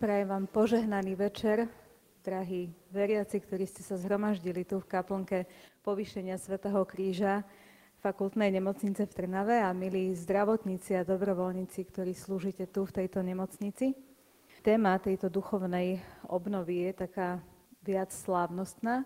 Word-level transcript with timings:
Prajem 0.00 0.32
vám 0.32 0.48
požehnaný 0.48 1.12
večer, 1.12 1.68
drahí 2.24 2.72
veriaci, 2.88 3.36
ktorí 3.36 3.68
ste 3.68 3.84
sa 3.84 4.00
zhromaždili 4.00 4.64
tu 4.64 4.80
v 4.80 4.88
kaplnke 4.88 5.44
povýšenia 5.84 6.40
Svetého 6.40 6.80
kríža 6.88 7.44
fakultnej 8.00 8.48
nemocnice 8.48 9.04
v 9.04 9.12
Trnave 9.12 9.60
a 9.60 9.76
milí 9.76 10.16
zdravotníci 10.16 10.96
a 10.96 11.04
dobrovoľníci, 11.04 11.84
ktorí 11.84 12.16
slúžite 12.16 12.64
tu 12.72 12.88
v 12.88 12.96
tejto 12.96 13.20
nemocnici. 13.20 13.92
Téma 14.64 14.96
tejto 14.96 15.28
duchovnej 15.28 16.00
obnovy 16.32 16.88
je 16.88 17.04
taká 17.04 17.44
viac 17.84 18.08
slávnostná, 18.08 19.04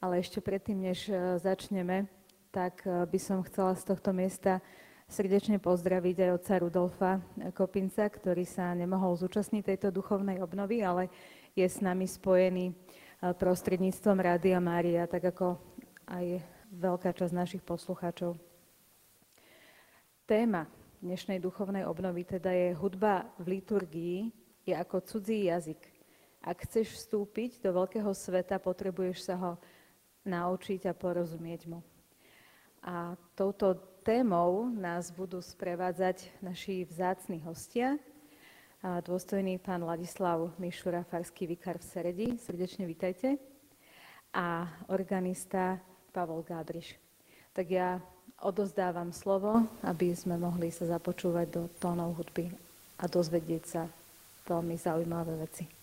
ale 0.00 0.24
ešte 0.24 0.40
predtým, 0.40 0.80
než 0.80 1.12
e, 1.12 1.36
začneme, 1.44 2.08
tak 2.48 2.80
e, 2.88 3.04
by 3.04 3.18
som 3.20 3.44
chcela 3.44 3.76
z 3.76 3.84
tohto 3.84 4.16
miesta 4.16 4.64
srdečne 5.12 5.60
pozdraviť 5.60 6.16
aj 6.24 6.30
otca 6.40 6.54
Rudolfa 6.56 7.12
Kopinca, 7.52 8.08
ktorý 8.08 8.48
sa 8.48 8.72
nemohol 8.72 9.12
zúčastniť 9.20 9.60
tejto 9.60 9.88
duchovnej 9.92 10.40
obnovy, 10.40 10.80
ale 10.80 11.12
je 11.52 11.68
s 11.68 11.84
nami 11.84 12.08
spojený 12.08 12.72
e, 12.72 12.74
prostredníctvom 13.36 14.16
Rádia 14.16 14.56
Mária, 14.56 15.04
tak 15.04 15.28
ako 15.36 15.60
aj 16.08 16.40
veľká 16.72 17.12
časť 17.12 17.36
našich 17.36 17.60
poslucháčov. 17.60 18.40
Téma 20.24 20.64
dnešnej 21.04 21.36
duchovnej 21.44 21.84
obnovy 21.84 22.24
teda 22.24 22.48
je 22.48 22.72
hudba 22.72 23.28
v 23.36 23.60
liturgii, 23.60 24.18
je 24.64 24.72
ako 24.72 25.04
cudzí 25.04 25.52
jazyk. 25.52 25.82
Ak 26.40 26.64
chceš 26.64 26.96
vstúpiť 26.96 27.60
do 27.60 27.76
veľkého 27.76 28.08
sveta, 28.16 28.56
potrebuješ 28.56 29.28
sa 29.28 29.36
ho 29.36 29.52
naučiť 30.24 30.88
a 30.88 30.96
porozumieť 30.96 31.68
mu. 31.68 31.84
A 32.80 33.14
touto 33.36 33.91
témou 34.02 34.66
nás 34.74 35.14
budú 35.14 35.38
sprevádzať 35.38 36.26
naši 36.42 36.82
vzácni 36.82 37.38
hostia. 37.46 38.02
Dôstojný 38.82 39.62
pán 39.62 39.86
Ladislav 39.86 40.50
Mišura, 40.58 41.06
farský 41.06 41.46
vikár 41.46 41.78
v 41.78 41.86
Seredi. 41.86 42.28
Srdečne 42.34 42.82
vítajte. 42.82 43.38
A 44.34 44.66
organista 44.90 45.78
Pavol 46.10 46.42
Gábriš. 46.42 46.98
Tak 47.54 47.66
ja 47.70 48.02
odozdávam 48.42 49.14
slovo, 49.14 49.70
aby 49.86 50.10
sme 50.18 50.34
mohli 50.34 50.74
sa 50.74 50.90
započúvať 50.90 51.46
do 51.46 51.62
tónov 51.78 52.18
hudby 52.18 52.50
a 52.98 53.06
dozvedieť 53.06 53.62
sa 53.62 53.86
veľmi 54.50 54.74
zaujímavé 54.82 55.46
veci. 55.46 55.81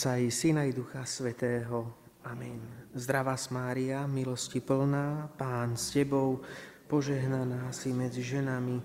Otca 0.00 0.16
i 0.16 0.32
Syna 0.32 0.64
i 0.64 0.72
Ducha 0.72 1.04
Svetého. 1.04 1.92
Amen. 2.24 2.88
Zdravá 2.96 3.36
Mária, 3.52 4.08
milosti 4.08 4.56
plná, 4.56 5.28
Pán 5.36 5.76
s 5.76 5.92
Tebou, 5.92 6.40
požehnaná 6.88 7.68
si 7.68 7.92
medzi 7.92 8.24
ženami 8.24 8.80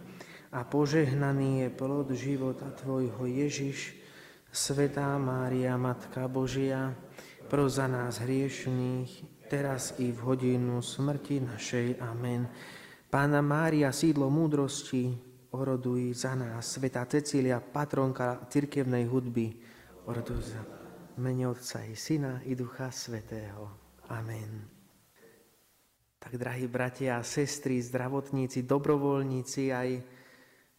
a 0.52 0.68
požehnaný 0.68 1.64
je 1.64 1.70
plod 1.72 2.12
života 2.12 2.68
Tvojho 2.68 3.32
Ježiš, 3.32 3.96
Svetá 4.52 5.16
Mária, 5.16 5.80
Matka 5.80 6.28
Božia, 6.28 6.92
pro 7.48 7.72
za 7.72 7.88
nás 7.88 8.20
hriešných, 8.20 9.48
teraz 9.48 9.96
i 10.04 10.12
v 10.12 10.20
hodinu 10.20 10.84
smrti 10.84 11.40
našej. 11.40 11.96
Amen. 12.04 12.44
Pána 13.08 13.40
Mária, 13.40 13.96
sídlo 13.96 14.28
múdrosti, 14.28 15.16
oroduj 15.56 16.12
za 16.12 16.36
nás. 16.36 16.76
Svetá 16.76 17.08
Cecília, 17.08 17.64
patronka 17.64 18.52
cirkevnej 18.52 19.08
hudby, 19.08 19.56
Orduj 20.06 20.54
za 20.54 20.75
mene 21.16 21.48
Otca 21.48 21.80
i 21.88 21.96
Syna 21.96 22.44
i 22.44 22.56
Ducha 22.56 22.92
Svetého. 22.92 23.72
Amen. 24.12 24.68
Tak, 26.20 26.36
drahí 26.36 26.68
bratia 26.68 27.22
a 27.22 27.24
sestry, 27.24 27.80
zdravotníci, 27.80 28.68
dobrovoľníci, 28.68 29.72
aj 29.72 29.90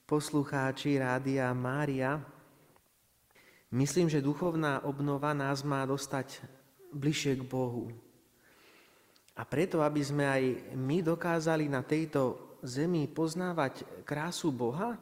poslucháči 0.05 1.01
Rádia 1.01 1.49
Mária, 1.57 2.21
myslím, 3.73 4.13
že 4.13 4.21
duchovná 4.21 4.85
obnova 4.85 5.33
nás 5.33 5.65
má 5.65 5.89
dostať 5.89 6.45
bližšie 6.93 7.41
k 7.41 7.43
Bohu. 7.47 7.89
A 9.37 9.43
preto, 9.45 9.81
aby 9.81 10.01
sme 10.05 10.25
aj 10.29 10.43
my 10.77 11.01
dokázali 11.01 11.69
na 11.69 11.81
tejto 11.81 12.57
zemi 12.61 13.09
poznávať 13.09 14.05
krásu 14.05 14.53
Boha, 14.53 15.01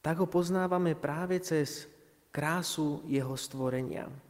tak 0.00 0.24
ho 0.24 0.28
poznávame 0.28 0.96
práve 0.96 1.36
cez 1.40 1.84
krásu 2.32 3.04
jeho 3.04 3.34
stvorenia. 3.36 4.27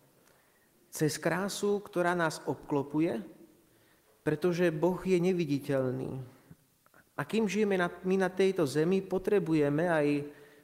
Cez 0.88 1.21
krásu, 1.21 1.81
ktorá 1.84 2.16
nás 2.16 2.41
obklopuje, 2.49 3.21
pretože 4.24 4.68
Boh 4.72 5.01
je 5.04 5.16
neviditeľný. 5.21 6.21
A 7.18 7.27
kým 7.27 7.51
žijeme 7.51 7.77
my 7.80 8.16
na 8.16 8.30
tejto 8.30 8.65
zemi, 8.65 9.03
potrebujeme 9.03 9.91
aj 9.91 10.07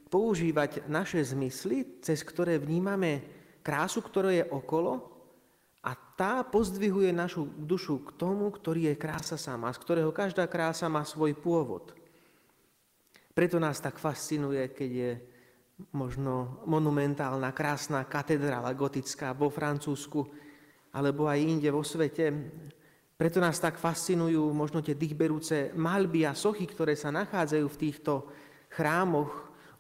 používať 0.07 0.87
naše 0.87 1.19
zmysly, 1.25 1.99
cez 1.99 2.23
ktoré 2.23 2.63
vnímame 2.63 3.25
krásu, 3.65 3.99
ktorá 3.99 4.31
je 4.31 4.47
okolo 4.47 5.15
a 5.83 5.93
tá 6.15 6.47
pozdvihuje 6.47 7.11
našu 7.11 7.45
dušu 7.45 8.07
k 8.07 8.11
tomu, 8.15 8.49
ktorý 8.49 8.95
je 8.95 9.01
krása 9.01 9.35
sama, 9.35 9.75
z 9.75 9.83
ktorého 9.83 10.15
každá 10.15 10.47
krása 10.47 10.87
má 10.87 11.03
svoj 11.03 11.35
pôvod. 11.35 11.93
Preto 13.35 13.59
nás 13.59 13.83
tak 13.83 13.99
fascinuje, 13.99 14.71
keď 14.71 14.91
je 14.95 15.11
možno 15.91 16.63
monumentálna, 16.67 17.51
krásna 17.51 18.07
katedrála 18.07 18.75
gotická 18.79 19.35
vo 19.35 19.51
Francúzsku 19.51 20.23
alebo 20.95 21.27
aj 21.27 21.43
inde 21.43 21.69
vo 21.75 21.83
svete. 21.83 22.31
Preto 23.15 23.43
nás 23.43 23.59
tak 23.59 23.79
fascinujú 23.79 24.55
možno 24.55 24.83
tie 24.83 24.95
dýchberúce 24.95 25.75
malby 25.75 26.27
a 26.27 26.35
sochy, 26.39 26.67
ktoré 26.67 26.95
sa 26.95 27.11
nachádzajú 27.11 27.67
v 27.67 27.81
týchto 27.81 28.13
chrámoch, 28.71 29.31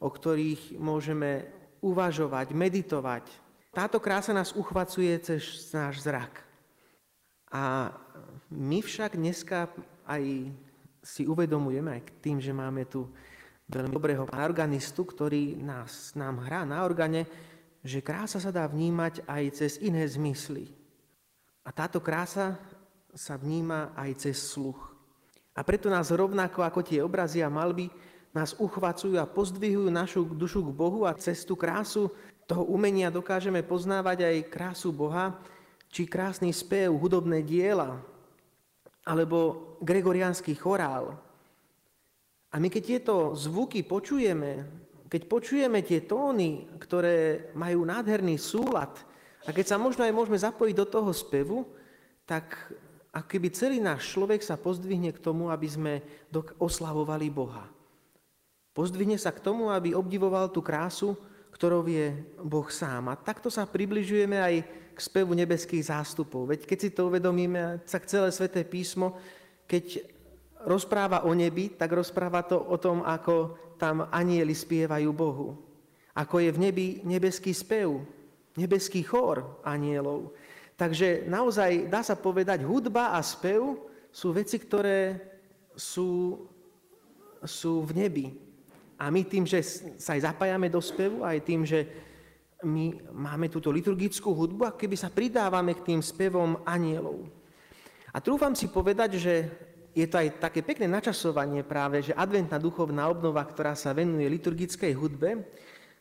o 0.03 0.09
ktorých 0.11 0.79
môžeme 0.79 1.47
uvažovať, 1.83 2.55
meditovať. 2.55 3.25
Táto 3.75 3.99
krása 3.99 4.31
nás 4.31 4.55
uchvacuje 4.55 5.15
cez 5.19 5.71
náš 5.75 6.03
zrak. 6.03 6.43
A 7.51 7.95
my 8.51 8.79
však 8.83 9.19
dneska 9.19 9.71
aj 10.07 10.51
si 11.03 11.23
uvedomujeme, 11.27 11.91
aj 11.91 12.03
tým, 12.23 12.39
že 12.39 12.55
máme 12.55 12.87
tu 12.87 13.11
veľmi 13.69 13.93
dobrého 13.93 14.29
organistu, 14.29 15.09
ktorý 15.09 15.57
nás, 15.57 16.13
nám 16.13 16.45
hrá 16.45 16.69
na 16.69 16.85
organe, 16.85 17.25
že 17.85 18.05
krása 18.05 18.41
sa 18.41 18.53
dá 18.53 18.65
vnímať 18.69 19.25
aj 19.29 19.45
cez 19.57 19.73
iné 19.81 20.05
zmysly. 20.09 20.73
A 21.65 21.73
táto 21.73 22.01
krása 22.01 22.61
sa 23.17 23.41
vníma 23.41 23.97
aj 23.97 24.29
cez 24.29 24.37
sluch. 24.41 24.93
A 25.55 25.63
preto 25.63 25.89
nás 25.89 26.11
rovnako 26.11 26.67
ako 26.67 26.81
tie 26.83 27.01
obrazy 27.01 27.41
a 27.41 27.49
malby 27.49 27.89
nás 28.35 28.59
uchvacujú 28.59 29.15
a 29.17 29.31
pozdvihujú 29.31 29.89
našu 29.89 30.27
dušu 30.27 30.67
k 30.67 30.71
Bohu 30.75 31.07
a 31.07 31.15
cez 31.15 31.47
tú 31.47 31.55
krásu 31.55 32.11
toho 32.45 32.67
umenia 32.67 33.09
dokážeme 33.09 33.63
poznávať 33.65 34.27
aj 34.27 34.51
krásu 34.51 34.91
Boha, 34.93 35.39
či 35.89 36.05
krásny 36.05 36.51
spev, 36.51 36.91
hudobné 36.99 37.41
diela, 37.47 38.03
alebo 39.07 39.79
gregoriánsky 39.81 40.59
chorál. 40.59 41.24
A 42.55 42.63
my 42.63 42.71
keď 42.71 42.83
tieto 42.87 43.35
zvuky 43.35 43.83
počujeme, 43.83 44.63
keď 45.11 45.23
počujeme 45.27 45.83
tie 45.83 46.07
tóny, 46.07 46.71
ktoré 46.79 47.51
majú 47.59 47.83
nádherný 47.83 48.39
súlad, 48.39 48.95
a 49.45 49.51
keď 49.51 49.75
sa 49.75 49.77
možno 49.77 50.07
aj 50.07 50.15
môžeme 50.15 50.39
zapojiť 50.39 50.75
do 50.79 50.87
toho 50.87 51.11
spevu, 51.11 51.67
tak 52.25 52.55
ako 53.11 53.27
keby 53.27 53.49
celý 53.51 53.79
náš 53.83 54.07
človek 54.15 54.41
sa 54.41 54.55
pozdvihne 54.55 55.11
k 55.11 55.23
tomu, 55.23 55.51
aby 55.51 55.69
sme 55.69 55.93
oslavovali 56.57 57.29
Boha. 57.29 57.67
Pozdvihne 58.75 59.19
sa 59.19 59.31
k 59.31 59.43
tomu, 59.43 59.71
aby 59.71 59.95
obdivoval 59.95 60.51
tú 60.51 60.63
krásu, 60.63 61.15
ktorou 61.55 61.87
je 61.87 62.11
Boh 62.43 62.67
sám. 62.67 63.11
A 63.11 63.15
takto 63.15 63.47
sa 63.51 63.63
približujeme 63.67 64.39
aj 64.43 64.55
k 64.95 64.99
spevu 64.99 65.35
nebeských 65.39 65.91
zástupov. 65.91 66.51
Veď 66.51 66.67
keď 66.67 66.79
si 66.83 66.91
to 66.91 67.07
uvedomíme, 67.07 67.83
tak 67.87 68.11
celé 68.11 68.35
sväté 68.35 68.67
písmo, 68.67 69.15
keď 69.71 70.14
rozpráva 70.65 71.25
o 71.25 71.33
nebi, 71.33 71.73
tak 71.73 71.93
rozpráva 71.93 72.45
to 72.45 72.57
o 72.57 72.77
tom, 72.81 73.05
ako 73.05 73.57
tam 73.77 74.09
anieli 74.11 74.53
spievajú 74.57 75.11
Bohu. 75.13 75.57
Ako 76.15 76.41
je 76.41 76.51
v 76.55 76.63
nebi 76.71 76.87
nebeský 77.03 77.51
spev, 77.51 78.01
nebeský 78.55 79.03
chór 79.03 79.61
anielov. 79.67 80.33
Takže 80.75 81.27
naozaj 81.27 81.87
dá 81.87 82.03
sa 82.03 82.19
povedať, 82.19 82.67
hudba 82.67 83.15
a 83.15 83.23
spev 83.23 83.79
sú 84.15 84.35
veci, 84.35 84.59
ktoré 84.59 85.19
sú, 85.75 86.43
sú 87.43 87.83
v 87.83 87.93
nebi. 87.95 88.27
A 88.99 89.11
my 89.11 89.27
tým, 89.27 89.43
že 89.43 89.63
sa 89.99 90.15
aj 90.15 90.31
zapájame 90.31 90.71
do 90.71 90.79
spevu, 90.79 91.27
aj 91.27 91.43
tým, 91.43 91.67
že 91.67 91.87
my 92.63 93.11
máme 93.13 93.51
túto 93.51 93.69
liturgickú 93.69 94.33
hudbu 94.33 94.63
a 94.65 94.77
keby 94.79 94.97
sa 94.97 95.13
pridávame 95.13 95.77
k 95.77 95.93
tým 95.93 96.01
spevom 96.01 96.63
anielov. 96.65 97.27
A 98.15 98.23
trúfam 98.23 98.55
si 98.55 98.71
povedať, 98.71 99.19
že 99.19 99.35
je 99.95 100.07
to 100.11 100.19
aj 100.19 100.43
také 100.43 100.61
pekné 100.61 100.91
načasovanie 100.91 101.63
práve, 101.63 102.03
že 102.03 102.19
adventná 102.19 102.59
duchovná 102.59 103.07
obnova, 103.07 103.47
ktorá 103.47 103.79
sa 103.79 103.95
venuje 103.95 104.27
liturgickej 104.27 104.93
hudbe, 104.93 105.47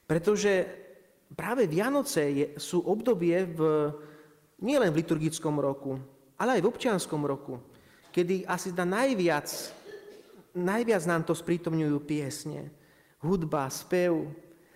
pretože 0.10 0.66
práve 1.38 1.70
Vianoce 1.70 2.22
je, 2.26 2.46
sú 2.58 2.82
obdobie 2.82 3.46
v, 3.46 3.60
nielen 4.60 4.90
v 4.90 5.00
liturgickom 5.06 5.62
roku, 5.62 6.02
ale 6.42 6.58
aj 6.58 6.62
v 6.66 6.70
občianskom 6.74 7.22
roku, 7.22 7.62
kedy 8.10 8.50
asi 8.50 8.74
na 8.74 8.84
najviac, 8.84 9.48
najviac 10.58 11.04
nám 11.06 11.22
to 11.24 11.38
sprítomňujú 11.38 11.98
piesne, 12.02 12.74
hudba, 13.22 13.70
spev, 13.70 14.26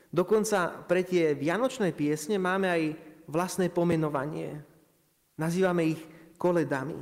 Dokonca 0.07 0.87
pre 0.87 1.03
tie 1.03 1.35
vianočné 1.35 1.91
piesne 1.91 2.39
máme 2.39 2.67
aj 2.71 2.83
vlastné 3.27 3.67
pomenovanie. 3.67 4.63
Nazývame 5.35 5.93
ich 5.93 6.01
koledami. 6.39 6.95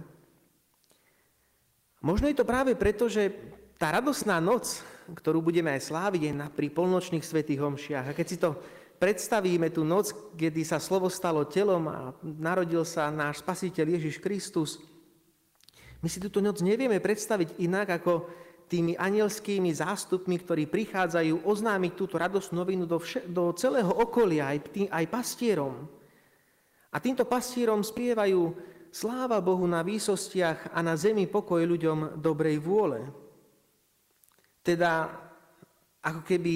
Možno 2.06 2.30
je 2.30 2.38
to 2.38 2.46
práve 2.46 2.78
preto, 2.78 3.10
že 3.10 3.34
tá 3.82 3.90
radosná 3.90 4.38
noc, 4.38 4.86
ktorú 5.10 5.42
budeme 5.42 5.74
aj 5.74 5.90
sláviť 5.90 6.38
na, 6.38 6.54
pri 6.54 6.70
polnočných 6.70 7.26
svetých 7.26 7.58
homšiach. 7.66 8.14
A 8.14 8.14
keď 8.14 8.28
si 8.30 8.38
to 8.38 8.62
predstavíme, 9.02 9.74
tú 9.74 9.82
noc, 9.82 10.14
kedy 10.38 10.62
sa 10.62 10.78
slovo 10.78 11.10
stalo 11.10 11.50
telom 11.50 11.90
a 11.90 12.14
narodil 12.22 12.86
sa 12.86 13.10
náš 13.10 13.42
spasiteľ 13.42 13.98
Ježiš 13.98 14.22
Kristus, 14.22 14.78
my 16.06 16.06
si 16.06 16.22
túto 16.22 16.46
noc 16.46 16.62
nevieme 16.62 17.02
predstaviť 17.02 17.58
inak, 17.58 17.98
ako 17.98 18.30
tými 18.70 18.94
anielskými 18.94 19.74
zástupmi, 19.74 20.38
ktorí 20.46 20.70
prichádzajú 20.70 21.42
oznámiť 21.42 21.92
túto 21.98 22.22
radosnú 22.22 22.62
novinu 22.62 22.86
do, 22.86 23.02
vše, 23.02 23.26
do 23.26 23.50
celého 23.58 23.90
okolia, 23.90 24.54
aj, 24.54 24.58
tým, 24.70 24.88
aj 24.94 25.06
pastierom. 25.10 25.90
A 26.94 27.02
týmto 27.02 27.26
pastierom 27.26 27.82
spievajú 27.82 28.54
sláva 28.96 29.44
Bohu 29.44 29.68
na 29.68 29.84
výsostiach 29.84 30.72
a 30.72 30.80
na 30.80 30.96
zemi 30.96 31.28
pokoj 31.28 31.60
ľuďom 31.60 32.24
dobrej 32.24 32.64
vôle. 32.64 33.04
Teda 34.64 35.12
ako 36.00 36.24
keby 36.24 36.56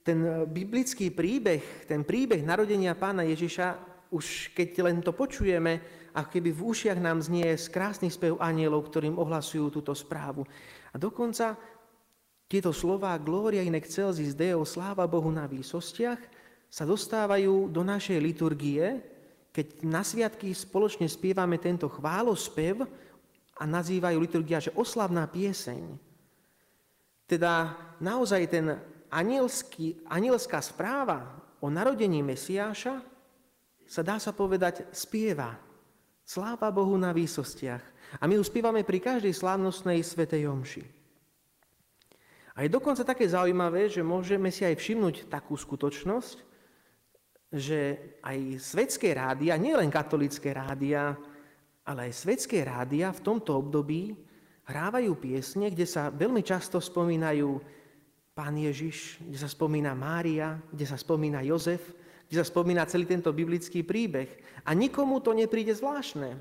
ten 0.00 0.48
biblický 0.48 1.12
príbeh, 1.12 1.84
ten 1.84 2.00
príbeh 2.00 2.40
narodenia 2.40 2.96
pána 2.96 3.28
Ježiša, 3.28 3.76
už 4.08 4.56
keď 4.56 4.68
len 4.88 5.04
to 5.04 5.12
počujeme, 5.12 5.84
ako 6.16 6.28
keby 6.32 6.50
v 6.50 6.64
ušiach 6.64 6.98
nám 6.98 7.20
znie 7.20 7.52
krásny 7.68 8.08
spev 8.08 8.40
anielov, 8.40 8.88
ktorým 8.88 9.20
ohlasujú 9.20 9.68
túto 9.68 9.92
správu. 9.92 10.48
A 10.90 10.96
dokonca 10.96 11.60
tieto 12.48 12.72
slová 12.72 13.14
Gloria 13.20 13.62
in 13.62 13.76
excelsis 13.76 14.32
Deo, 14.32 14.64
sláva 14.64 15.04
Bohu 15.04 15.28
na 15.28 15.44
výsostiach, 15.44 16.18
sa 16.72 16.88
dostávajú 16.88 17.68
do 17.68 17.84
našej 17.84 18.18
liturgie, 18.18 19.09
keď 19.50 19.82
na 19.82 20.06
sviatky 20.06 20.54
spoločne 20.54 21.10
spievame 21.10 21.58
tento 21.58 21.90
chválospev 21.90 22.86
a 23.58 23.62
nazývajú 23.66 24.16
liturgia, 24.22 24.62
že 24.62 24.74
oslavná 24.78 25.26
pieseň. 25.26 25.98
Teda 27.26 27.74
naozaj 27.98 28.42
ten 28.46 28.78
anielský, 29.10 30.06
anielská 30.06 30.62
správa 30.62 31.34
o 31.58 31.66
narodení 31.68 32.22
Mesiáša 32.22 33.02
sa 33.90 34.02
dá 34.06 34.22
sa 34.22 34.30
povedať 34.30 34.86
spieva. 34.94 35.58
Sláva 36.22 36.70
Bohu 36.70 36.94
na 36.94 37.10
výsostiach. 37.10 37.82
A 38.22 38.26
my 38.30 38.38
ju 38.38 38.42
spievame 38.46 38.86
pri 38.86 39.02
každej 39.02 39.34
slávnostnej 39.34 39.98
svetej 40.06 40.46
omši. 40.46 40.82
A 42.54 42.62
je 42.62 42.70
dokonca 42.70 43.02
také 43.02 43.26
zaujímavé, 43.26 43.90
že 43.90 44.02
môžeme 44.02 44.50
si 44.54 44.62
aj 44.62 44.78
všimnúť 44.78 45.26
takú 45.26 45.58
skutočnosť, 45.58 46.49
že 47.50 47.98
aj 48.22 48.62
svetské 48.62 49.10
rádia, 49.10 49.58
nielen 49.58 49.90
katolické 49.90 50.54
rádia, 50.54 51.18
ale 51.82 52.10
aj 52.10 52.22
svetské 52.22 52.62
rádia 52.62 53.10
v 53.10 53.24
tomto 53.26 53.58
období 53.58 54.14
hrávajú 54.70 55.18
piesne, 55.18 55.66
kde 55.74 55.82
sa 55.82 56.14
veľmi 56.14 56.46
často 56.46 56.78
spomínajú 56.78 57.58
Pán 58.30 58.54
Ježiš, 58.54 59.18
kde 59.18 59.38
sa 59.42 59.50
spomína 59.50 59.92
Mária, 59.98 60.54
kde 60.70 60.86
sa 60.86 60.94
spomína 60.94 61.42
Jozef, 61.42 61.82
kde 62.30 62.38
sa 62.38 62.46
spomína 62.46 62.86
celý 62.86 63.10
tento 63.10 63.34
biblický 63.34 63.82
príbeh. 63.82 64.30
A 64.62 64.70
nikomu 64.70 65.18
to 65.18 65.34
nepríde 65.34 65.74
zvláštne. 65.74 66.38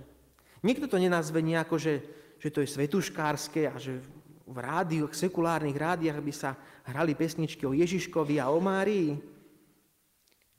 Nikto 0.62 0.86
to 0.86 1.02
nenazve 1.02 1.42
nejako, 1.42 1.82
že, 1.82 2.06
že 2.38 2.54
to 2.54 2.62
je 2.62 2.70
svetuškárske 2.70 3.66
a 3.66 3.76
že 3.82 3.98
v 4.46 4.58
rádiu, 4.62 5.10
v 5.10 5.18
sekulárnych 5.18 5.78
rádiách 5.78 6.20
by 6.22 6.34
sa 6.34 6.54
hrali 6.86 7.18
pesničky 7.18 7.66
o 7.66 7.74
Ježiškovi 7.74 8.38
a 8.38 8.54
o 8.54 8.62
Márii. 8.62 9.18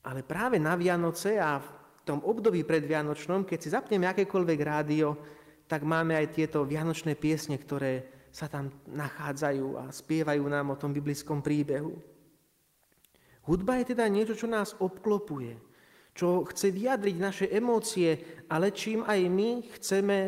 Ale 0.01 0.25
práve 0.25 0.57
na 0.57 0.77
Vianoce 0.77 1.37
a 1.37 1.61
v 1.61 1.69
tom 2.05 2.25
období 2.25 2.65
predvianočnom, 2.65 3.45
keď 3.45 3.59
si 3.61 3.69
zapneme 3.69 4.09
akékoľvek 4.09 4.61
rádio, 4.65 5.15
tak 5.69 5.85
máme 5.87 6.17
aj 6.17 6.35
tieto 6.35 6.65
vianočné 6.67 7.15
piesne, 7.15 7.55
ktoré 7.61 8.25
sa 8.35 8.51
tam 8.51 8.71
nachádzajú 8.91 9.67
a 9.79 9.85
spievajú 9.91 10.43
nám 10.47 10.75
o 10.75 10.81
tom 10.81 10.91
biblickom 10.91 11.43
príbehu. 11.45 11.95
Hudba 13.47 13.83
je 13.83 13.95
teda 13.95 14.07
niečo, 14.07 14.39
čo 14.39 14.47
nás 14.47 14.75
obklopuje, 14.79 15.59
čo 16.15 16.47
chce 16.47 16.71
vyjadriť 16.71 17.17
naše 17.19 17.47
emócie, 17.51 18.43
ale 18.51 18.71
čím 18.71 19.03
aj 19.07 19.21
my 19.31 19.51
chceme 19.79 20.19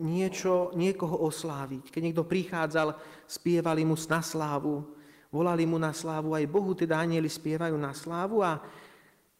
niečo, 0.00 0.72
niekoho 0.72 1.28
osláviť. 1.28 1.92
Keď 1.92 2.02
niekto 2.02 2.24
prichádzal, 2.24 2.96
spievali 3.28 3.84
mu 3.84 3.96
na 3.96 4.20
slávu, 4.24 4.84
volali 5.28 5.68
mu 5.68 5.76
na 5.76 5.92
slávu, 5.92 6.32
aj 6.32 6.48
Bohu 6.48 6.72
teda 6.72 6.96
anieli 6.96 7.28
spievajú 7.28 7.76
na 7.76 7.92
slávu 7.92 8.40
a 8.40 8.60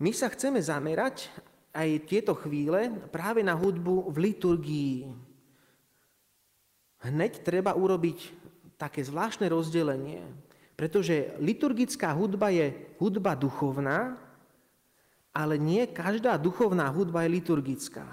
my 0.00 0.10
sa 0.16 0.32
chceme 0.32 0.56
zamerať 0.56 1.28
aj 1.76 2.08
tieto 2.08 2.32
chvíle 2.32 2.88
práve 3.12 3.44
na 3.44 3.52
hudbu 3.52 4.08
v 4.08 4.16
liturgii. 4.32 4.96
Hneď 7.04 7.44
treba 7.44 7.76
urobiť 7.76 8.18
také 8.80 9.04
zvláštne 9.04 9.46
rozdelenie, 9.52 10.24
pretože 10.72 11.36
liturgická 11.36 12.16
hudba 12.16 12.48
je 12.48 12.72
hudba 12.96 13.36
duchovná, 13.36 14.16
ale 15.30 15.60
nie 15.60 15.84
každá 15.84 16.40
duchovná 16.40 16.88
hudba 16.88 17.28
je 17.28 17.36
liturgická. 17.36 18.08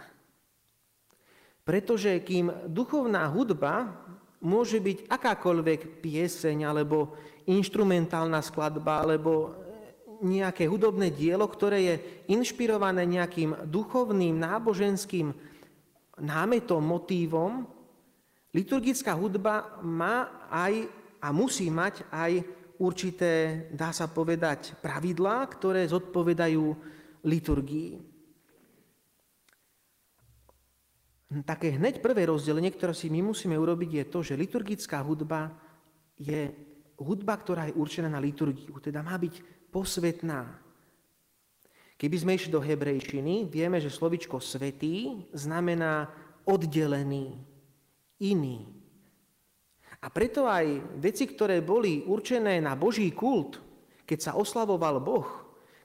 Pretože 1.64 2.20
kým 2.20 2.52
duchovná 2.68 3.28
hudba 3.32 3.96
môže 4.44 4.78
byť 4.78 5.08
akákoľvek 5.08 6.04
pieseň, 6.04 6.68
alebo 6.68 7.16
instrumentálna 7.48 8.40
skladba, 8.44 9.02
alebo 9.04 9.56
nejaké 10.22 10.66
hudobné 10.66 11.14
dielo, 11.14 11.46
ktoré 11.46 11.78
je 11.84 11.96
inšpirované 12.34 13.06
nejakým 13.06 13.70
duchovným, 13.70 14.38
náboženským 14.38 15.34
námetom, 16.18 16.82
motívom, 16.82 17.66
liturgická 18.54 19.14
hudba 19.14 19.82
má 19.86 20.48
aj 20.50 20.90
a 21.22 21.30
musí 21.34 21.70
mať 21.70 22.06
aj 22.10 22.32
určité, 22.78 23.66
dá 23.74 23.90
sa 23.90 24.06
povedať, 24.10 24.78
pravidlá, 24.82 25.46
ktoré 25.50 25.86
zodpovedajú 25.90 26.66
liturgii. 27.26 28.18
Také 31.44 31.76
hneď 31.76 32.00
prvé 32.00 32.30
rozdelenie, 32.32 32.72
ktoré 32.72 32.96
si 32.96 33.12
my 33.12 33.20
musíme 33.20 33.58
urobiť, 33.60 33.90
je 33.92 34.06
to, 34.08 34.20
že 34.24 34.40
liturgická 34.40 35.04
hudba 35.04 35.52
je 36.16 36.50
hudba, 36.98 37.36
ktorá 37.36 37.68
je 37.68 37.78
určená 37.78 38.08
na 38.08 38.24
liturgiu, 38.24 38.80
teda 38.80 39.04
má 39.04 39.20
byť 39.20 39.57
posvetná. 39.72 40.60
Keby 41.98 42.16
sme 42.22 42.36
išli 42.38 42.54
do 42.54 42.62
hebrejčiny, 42.62 43.50
vieme, 43.50 43.82
že 43.82 43.90
slovičko 43.90 44.38
svetý 44.38 45.26
znamená 45.34 46.14
oddelený, 46.46 47.34
iný. 48.22 48.70
A 49.98 50.14
preto 50.14 50.46
aj 50.46 50.98
veci, 51.02 51.26
ktoré 51.26 51.66
boli 51.66 52.06
určené 52.06 52.62
na 52.62 52.78
Boží 52.78 53.10
kult, 53.10 53.58
keď 54.06 54.20
sa 54.22 54.32
oslavoval 54.38 55.02
Boh, 55.02 55.28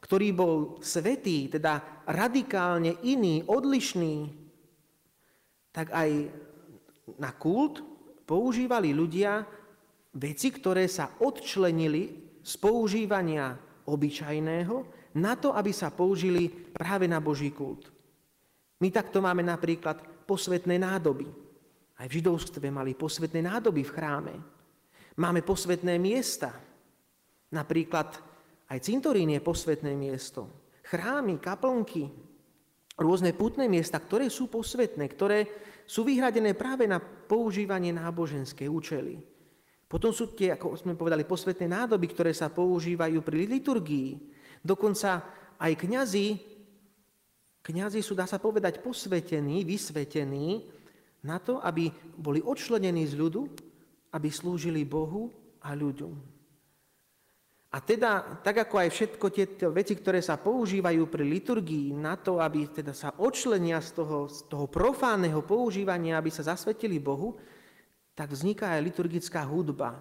ktorý 0.05 0.29
bol 0.37 0.55
svetý, 0.85 1.49
teda 1.49 2.05
radikálne 2.05 3.01
iný, 3.09 3.41
odlišný, 3.49 4.29
tak 5.73 5.89
aj 5.97 6.29
na 7.17 7.33
kult 7.33 7.81
používali 8.29 8.93
ľudia 8.93 9.49
veci, 10.13 10.53
ktoré 10.53 10.85
sa 10.93 11.17
odčlenili 11.25 12.37
z 12.45 12.53
používania 12.61 13.57
obyčajného 13.87 14.77
na 15.19 15.37
to, 15.37 15.53
aby 15.53 15.71
sa 15.75 15.93
použili 15.93 16.49
práve 16.49 17.05
na 17.07 17.21
Boží 17.21 17.53
kult. 17.53 17.93
My 18.83 18.91
takto 18.91 19.23
máme 19.23 19.47
napríklad 19.47 20.27
posvetné 20.27 20.81
nádoby. 20.81 21.29
Aj 21.99 22.07
v 22.11 22.19
židovstve 22.19 22.67
mali 22.73 22.99
posvetné 22.99 23.47
nádoby 23.47 23.83
v 23.87 23.95
chráme. 23.95 24.35
Máme 25.21 25.45
posvetné 25.47 26.01
miesta. 26.03 26.51
Napríklad 27.53 28.19
aj 28.73 28.79
cintorín 28.81 29.31
je 29.31 29.41
posvetné 29.45 29.93
miesto. 29.93 30.49
Chrámy, 30.83 31.39
kaplnky, 31.39 32.09
rôzne 32.99 33.37
putné 33.37 33.69
miesta, 33.69 34.01
ktoré 34.01 34.33
sú 34.33 34.49
posvetné, 34.49 35.05
ktoré 35.13 35.39
sú 35.85 36.03
vyhradené 36.03 36.57
práve 36.57 36.89
na 36.89 36.99
používanie 36.99 37.93
náboženské 37.93 38.67
účely. 38.67 39.21
Potom 39.93 40.09
sú 40.09 40.33
tie, 40.33 40.57
ako 40.57 40.73
sme 40.81 40.97
povedali, 40.97 41.29
posvetné 41.29 41.69
nádoby, 41.69 42.09
ktoré 42.17 42.33
sa 42.33 42.49
používajú 42.49 43.21
pri 43.21 43.45
liturgii. 43.45 44.17
Dokonca 44.65 45.21
aj 45.61 45.73
kňazi, 45.77 46.29
kňazi 47.61 48.01
sú, 48.01 48.17
dá 48.17 48.25
sa 48.25 48.41
povedať, 48.41 48.81
posvetení, 48.81 49.69
vysvetení, 49.69 50.65
na 51.29 51.37
to, 51.37 51.61
aby 51.61 51.93
boli 52.17 52.41
odčlenení 52.41 53.05
z 53.05 53.21
ľudu, 53.21 53.43
aby 54.17 54.29
slúžili 54.33 54.81
Bohu 54.89 55.29
a 55.61 55.77
ľuďom. 55.77 56.33
A 57.73 57.79
teda, 57.81 58.41
tak 58.45 58.69
ako 58.69 58.85
aj 58.85 58.89
všetko 58.93 59.27
tieto 59.33 59.73
veci, 59.73 59.97
ktoré 59.97 60.25
sa 60.25 60.37
používajú 60.37 61.09
pri 61.09 61.25
liturgii 61.25 61.97
na 61.97 62.17
to, 62.17 62.41
aby 62.41 62.69
teda 62.69 62.97
sa 62.97 63.17
odčlenia 63.17 63.81
z 63.81 63.97
toho, 63.97 64.29
z 64.29 64.45
toho 64.49 64.69
profánneho 64.69 65.41
používania, 65.45 66.17
aby 66.17 66.29
sa 66.29 66.45
zasvetili 66.45 66.97
Bohu, 67.01 67.37
tak 68.13 68.33
vzniká 68.33 68.77
aj 68.77 68.85
liturgická 68.85 69.43
hudba, 69.49 70.01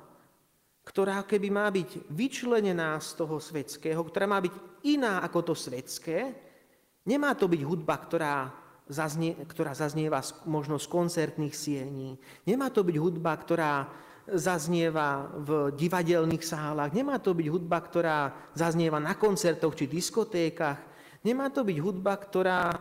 ktorá 0.83 1.21
keby 1.23 1.49
má 1.53 1.67
byť 1.69 2.09
vyčlenená 2.09 2.97
z 2.99 3.09
toho 3.15 3.37
svetského, 3.37 4.01
ktorá 4.01 4.25
má 4.27 4.41
byť 4.41 4.53
iná 4.87 5.21
ako 5.21 5.51
to 5.51 5.53
svetské, 5.53 6.33
nemá 7.05 7.37
to 7.37 7.45
byť 7.45 7.61
hudba, 7.61 7.95
ktorá 8.01 8.49
zaznie, 8.91 9.37
ktorá 9.47 9.71
zaznieva 9.71 10.19
možno 10.43 10.75
z 10.75 10.87
koncertných 10.91 11.55
siení. 11.55 12.19
Nemá 12.43 12.67
to 12.73 12.83
byť 12.83 12.97
hudba, 12.99 13.31
ktorá 13.39 13.87
zaznieva 14.27 15.31
v 15.37 15.49
divadelných 15.73 16.43
sálach. 16.43 16.93
Nemá 16.93 17.17
to 17.17 17.33
byť 17.33 17.47
hudba, 17.47 17.77
ktorá 17.81 18.19
zaznieva 18.53 18.99
na 19.01 19.17
koncertoch 19.17 19.73
či 19.73 19.89
diskotékach. 19.89 20.77
Nemá 21.25 21.49
to 21.49 21.65
byť 21.65 21.77
hudba, 21.81 22.13
ktorá, 22.17 22.75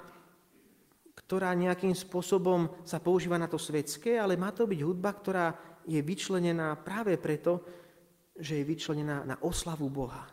ktorá 1.24 1.52
nejakým 1.52 1.92
spôsobom 1.92 2.84
sa 2.88 2.96
používa 2.96 3.36
na 3.36 3.46
to 3.46 3.60
svetské, 3.60 4.16
ale 4.16 4.40
má 4.40 4.50
to 4.50 4.64
byť 4.64 4.80
hudba, 4.80 5.10
ktorá 5.12 5.46
je 5.84 6.00
vyčlenená 6.00 6.76
práve 6.80 7.16
preto, 7.20 7.60
že 8.40 8.60
je 8.60 8.64
vyčlenená 8.64 9.28
na 9.28 9.36
oslavu 9.44 9.92
Boha. 9.92 10.24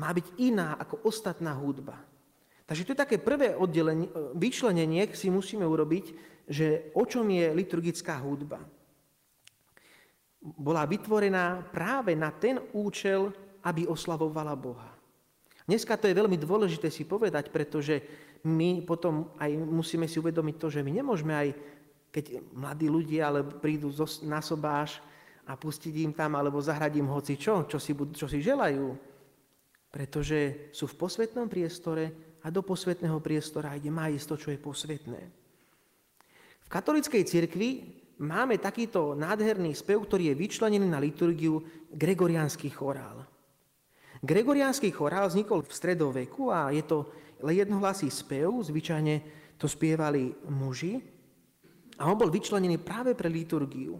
Má 0.00 0.08
byť 0.08 0.26
iná 0.40 0.80
ako 0.80 1.04
ostatná 1.04 1.52
hudba. 1.52 2.00
Takže 2.64 2.84
to 2.88 2.92
je 2.96 3.02
také 3.04 3.16
prvé 3.20 3.52
oddelenie, 3.52 4.08
vyčlenenie, 4.32 5.12
si 5.12 5.28
musíme 5.28 5.68
urobiť, 5.68 6.04
že 6.48 6.94
o 6.96 7.04
čom 7.04 7.28
je 7.28 7.52
liturgická 7.52 8.16
hudba. 8.24 8.64
Bola 10.42 10.88
vytvorená 10.88 11.70
práve 11.70 12.16
na 12.16 12.32
ten 12.32 12.58
účel, 12.72 13.30
aby 13.62 13.86
oslavovala 13.86 14.56
Boha. 14.56 14.90
Dneska 15.68 15.94
to 15.94 16.10
je 16.10 16.18
veľmi 16.18 16.34
dôležité 16.34 16.90
si 16.90 17.06
povedať, 17.06 17.54
pretože 17.54 18.02
my 18.42 18.82
potom 18.82 19.30
aj 19.38 19.54
musíme 19.54 20.10
si 20.10 20.18
uvedomiť 20.18 20.56
to, 20.58 20.66
že 20.70 20.82
my 20.82 20.90
nemôžeme 20.90 21.30
aj, 21.30 21.48
keď 22.10 22.24
mladí 22.50 22.90
ľudia 22.90 23.30
ale 23.30 23.46
prídu 23.46 23.94
na 24.26 24.42
sobáš 24.42 24.98
a 25.46 25.54
pustiť 25.54 25.94
im 26.02 26.12
tam, 26.14 26.34
alebo 26.34 26.58
zahrať 26.58 26.92
im 26.98 27.08
hoci 27.10 27.38
čo, 27.38 27.66
čo 27.66 27.78
si, 27.78 27.94
čo 27.94 28.26
si 28.26 28.42
želajú, 28.42 28.94
pretože 29.90 30.70
sú 30.74 30.90
v 30.90 30.98
posvetnom 30.98 31.46
priestore 31.46 32.36
a 32.42 32.50
do 32.50 32.66
posvetného 32.66 33.22
priestora 33.22 33.78
ide 33.78 33.90
má 33.90 34.10
to, 34.10 34.34
čo 34.34 34.50
je 34.50 34.58
posvetné. 34.58 35.20
V 36.62 36.68
katolickej 36.70 37.22
cirkvi 37.22 37.70
máme 38.22 38.58
takýto 38.58 39.14
nádherný 39.14 39.74
spev, 39.74 40.02
ktorý 40.02 40.34
je 40.34 40.38
vyčlenený 40.38 40.86
na 40.86 40.98
liturgiu 40.98 41.62
gregoriánsky 41.94 42.70
chorál. 42.70 43.22
Gregoriánsky 44.22 44.94
chorál 44.94 45.26
vznikol 45.26 45.66
v 45.66 45.74
stredoveku 45.74 46.54
a 46.54 46.70
je 46.70 46.82
to 46.86 47.10
jednohlasý 47.50 48.06
spev, 48.06 48.62
zvyčajne 48.62 49.14
to 49.58 49.66
spievali 49.66 50.30
muži 50.46 51.02
a 51.98 52.06
on 52.06 52.14
bol 52.14 52.30
vyčlenený 52.30 52.78
práve 52.78 53.18
pre 53.18 53.26
liturgiu. 53.26 53.98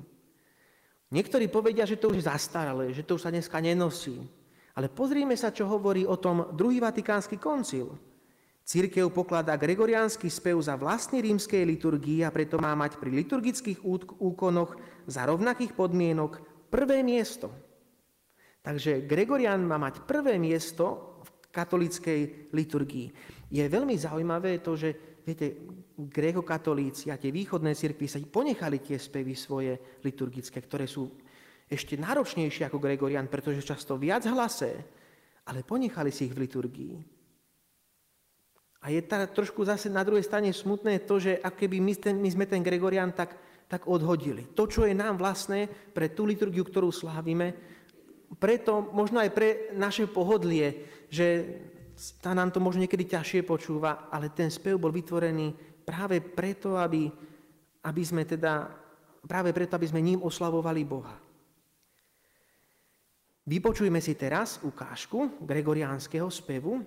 Niektorí 1.12 1.50
povedia, 1.50 1.84
že 1.84 2.00
to 2.00 2.08
už 2.14 2.24
zastaralé, 2.24 2.94
že 2.94 3.04
to 3.04 3.18
už 3.18 3.28
sa 3.28 3.34
dneska 3.34 3.60
nenosí. 3.60 4.16
Ale 4.72 4.88
pozrime 4.88 5.36
sa, 5.36 5.52
čo 5.52 5.68
hovorí 5.68 6.08
o 6.08 6.16
tom 6.16 6.48
druhý 6.56 6.80
vatikánsky 6.80 7.36
koncil. 7.36 7.92
Církev 8.64 9.12
pokladá 9.12 9.58
gregoriánsky 9.60 10.32
spev 10.32 10.56
za 10.62 10.78
vlastný 10.78 11.20
rímskej 11.20 11.66
liturgii 11.66 12.24
a 12.24 12.32
preto 12.32 12.56
má 12.56 12.72
mať 12.72 12.96
pri 12.96 13.10
liturgických 13.12 13.84
úkonoch 14.16 14.78
za 15.04 15.28
rovnakých 15.28 15.76
podmienok 15.76 16.40
prvé 16.72 17.04
miesto. 17.04 17.52
Takže 18.62 19.04
Gregorian 19.04 19.66
má 19.66 19.76
mať 19.76 20.06
prvé 20.06 20.38
miesto 20.38 21.11
katolíckej 21.52 22.50
liturgii. 22.50 23.06
Je 23.52 23.62
veľmi 23.62 23.92
zaujímavé 23.94 24.64
to, 24.64 24.72
že 24.74 25.20
viete, 25.22 25.60
grekokatolíci 25.94 27.12
a 27.12 27.20
tie 27.20 27.30
východné 27.30 27.76
cirkvy 27.76 28.08
sa 28.08 28.18
ponechali 28.18 28.80
tie 28.82 28.96
spevy 28.98 29.36
svoje 29.36 30.00
liturgické, 30.02 30.58
ktoré 30.58 30.88
sú 30.88 31.06
ešte 31.68 31.94
náročnejšie 32.00 32.68
ako 32.68 32.82
Gregorian, 32.82 33.30
pretože 33.30 33.64
často 33.64 33.96
viac 33.96 34.26
hlasé, 34.28 34.82
ale 35.46 35.64
ponechali 35.64 36.10
si 36.10 36.28
ich 36.28 36.34
v 36.34 36.42
liturgii. 36.48 36.94
A 38.82 38.90
je 38.90 38.98
tá 39.06 39.22
trošku 39.30 39.62
zase 39.62 39.86
na 39.86 40.02
druhej 40.02 40.26
strane 40.26 40.50
smutné 40.50 41.06
to, 41.06 41.22
že 41.22 41.38
ak 41.38 41.54
keby 41.54 41.78
my, 41.78 41.94
ten, 41.94 42.18
my 42.18 42.28
sme 42.28 42.44
ten 42.50 42.66
Gregorian 42.66 43.14
tak, 43.14 43.38
tak 43.70 43.86
odhodili. 43.86 44.50
To, 44.58 44.66
čo 44.66 44.82
je 44.82 44.92
nám 44.92 45.22
vlastné 45.22 45.70
pre 45.94 46.10
tú 46.10 46.26
liturgiu, 46.26 46.66
ktorú 46.66 46.90
slávime, 46.90 47.54
preto 48.38 48.92
možno 48.92 49.20
aj 49.20 49.30
pre 49.32 49.48
naše 49.76 50.08
pohodlie, 50.08 50.88
že 51.12 51.58
tá 52.24 52.32
nám 52.32 52.50
to 52.50 52.58
možno 52.58 52.82
niekedy 52.82 53.04
ťažšie 53.04 53.44
počúva, 53.44 54.08
ale 54.08 54.32
ten 54.32 54.48
spev 54.48 54.80
bol 54.80 54.90
vytvorený 54.90 55.52
práve 55.84 56.24
preto, 56.24 56.80
aby, 56.80 57.10
aby 57.84 58.02
sme 58.02 58.24
teda, 58.24 58.70
práve 59.26 59.52
preto, 59.52 59.76
aby 59.76 59.86
sme 59.86 60.00
ním 60.00 60.24
oslavovali 60.24 60.82
Boha. 60.82 61.16
Vypočujme 63.42 63.98
si 63.98 64.14
teraz 64.14 64.62
ukážku 64.62 65.42
gregoriánskeho 65.42 66.30
spevu, 66.30 66.78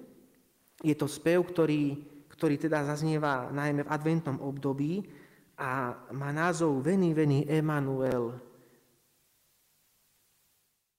je 0.80 0.96
to 0.96 1.08
spev, 1.08 1.44
ktorý, 1.44 2.00
ktorý 2.32 2.56
teda 2.60 2.84
zaznieva 2.88 3.52
najmä 3.52 3.84
v 3.84 3.92
adventnom 3.92 4.40
období 4.40 5.04
a 5.56 5.96
má 6.12 6.32
názov 6.36 6.84
Veni, 6.84 7.16
Veni, 7.16 7.48
Emanuel. 7.48 8.36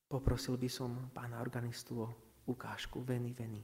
Poprosil 0.07 0.55
by 0.55 0.71
som 0.71 1.11
pána 1.11 1.43
organistu 1.43 2.07
o 2.07 2.09
ukážku 2.47 3.03
Veni, 3.03 3.35
Veni. 3.35 3.63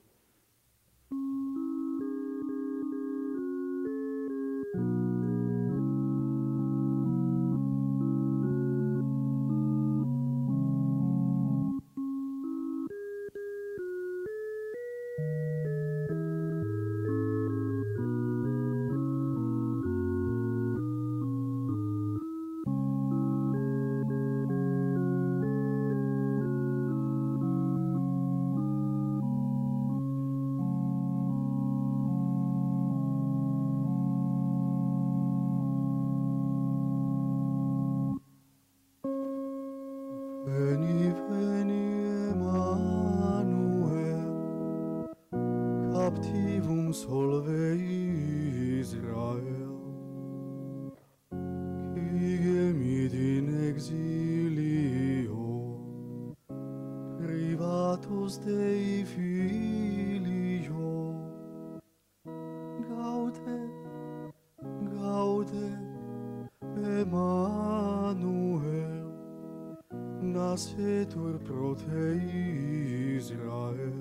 Veni, 40.45 41.15
veni, 41.31 41.82
se 70.57 71.07
doar 71.15 71.39
prote 71.39 72.15
Israel. 73.17 73.92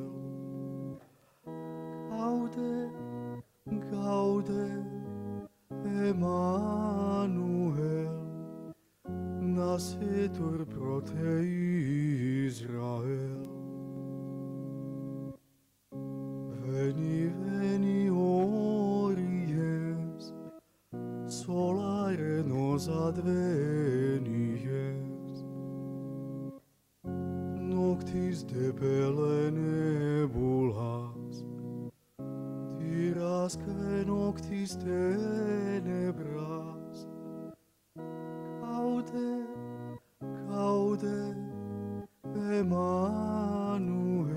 Emmanuel, 42.61 44.27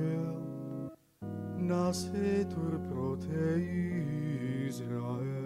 nascetur 1.59 2.81
pro 2.89 3.17
te 3.17 3.61
Israel. 4.67 5.44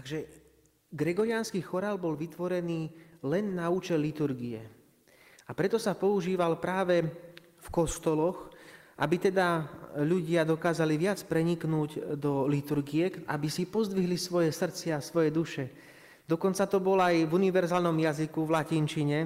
Takže 0.00 0.24
gregoriánsky 0.96 1.60
chorál 1.60 2.00
bol 2.00 2.16
vytvorený 2.16 2.88
len 3.20 3.52
na 3.52 3.68
účel 3.68 4.00
liturgie. 4.00 4.64
A 5.44 5.52
preto 5.52 5.76
sa 5.76 5.92
používal 5.92 6.56
práve 6.56 7.04
v 7.60 7.68
kostoloch, 7.68 8.48
aby 8.96 9.20
teda 9.20 9.68
ľudia 10.00 10.48
dokázali 10.48 10.96
viac 10.96 11.20
preniknúť 11.28 12.16
do 12.16 12.48
liturgie, 12.48 13.12
aby 13.28 13.52
si 13.52 13.68
pozdvihli 13.68 14.16
svoje 14.16 14.48
srdcia, 14.48 15.04
svoje 15.04 15.28
duše. 15.28 15.68
Dokonca 16.24 16.64
to 16.64 16.80
bol 16.80 16.96
aj 16.96 17.28
v 17.28 17.36
univerzálnom 17.36 18.00
jazyku, 18.00 18.40
v 18.48 18.56
latinčine, 18.56 19.18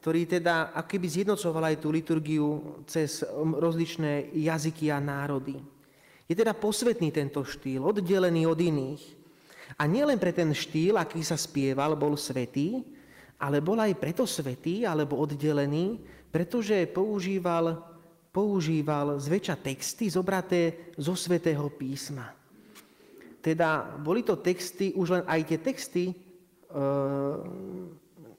ktorý 0.00 0.24
teda 0.24 0.72
akoby 0.72 1.12
zjednocoval 1.12 1.64
aj 1.68 1.76
tú 1.76 1.92
liturgiu 1.92 2.80
cez 2.88 3.20
rozličné 3.36 4.32
jazyky 4.32 4.88
a 4.88 4.96
národy. 4.96 5.60
Je 6.24 6.32
teda 6.32 6.56
posvetný 6.56 7.12
tento 7.12 7.44
štýl, 7.44 7.84
oddelený 7.84 8.48
od 8.48 8.56
iných. 8.56 9.15
A 9.74 9.82
nielen 9.90 10.22
pre 10.22 10.30
ten 10.30 10.54
štýl, 10.54 10.94
aký 10.94 11.26
sa 11.26 11.34
spieval, 11.34 11.98
bol 11.98 12.14
svetý, 12.14 12.86
ale 13.36 13.58
bol 13.58 13.76
aj 13.82 13.98
preto 13.98 14.24
svetý 14.24 14.86
alebo 14.86 15.18
oddelený, 15.18 16.00
pretože 16.30 16.86
používal, 16.88 17.82
používal 18.30 19.18
zväčša 19.18 19.56
texty 19.60 20.06
zobraté 20.08 20.94
zo 20.96 21.12
svetého 21.18 21.66
písma. 21.74 22.32
Teda 23.42 23.94
boli 24.02 24.26
to 24.26 24.40
texty, 24.40 24.90
už 24.96 25.20
len 25.20 25.24
aj 25.26 25.40
tie 25.46 25.58
texty, 25.62 26.04
e, 26.10 26.14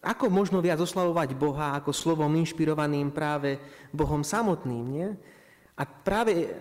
ako 0.03 0.25
možno 0.27 0.59
viac 0.59 0.79
oslavovať 0.79 1.35
Boha 1.35 1.79
ako 1.79 1.95
slovom 1.95 2.31
inšpirovaným 2.35 3.11
práve 3.11 3.59
Bohom 3.91 4.23
samotným. 4.23 4.85
Nie? 4.87 5.09
A 5.77 5.85
práve 5.85 6.51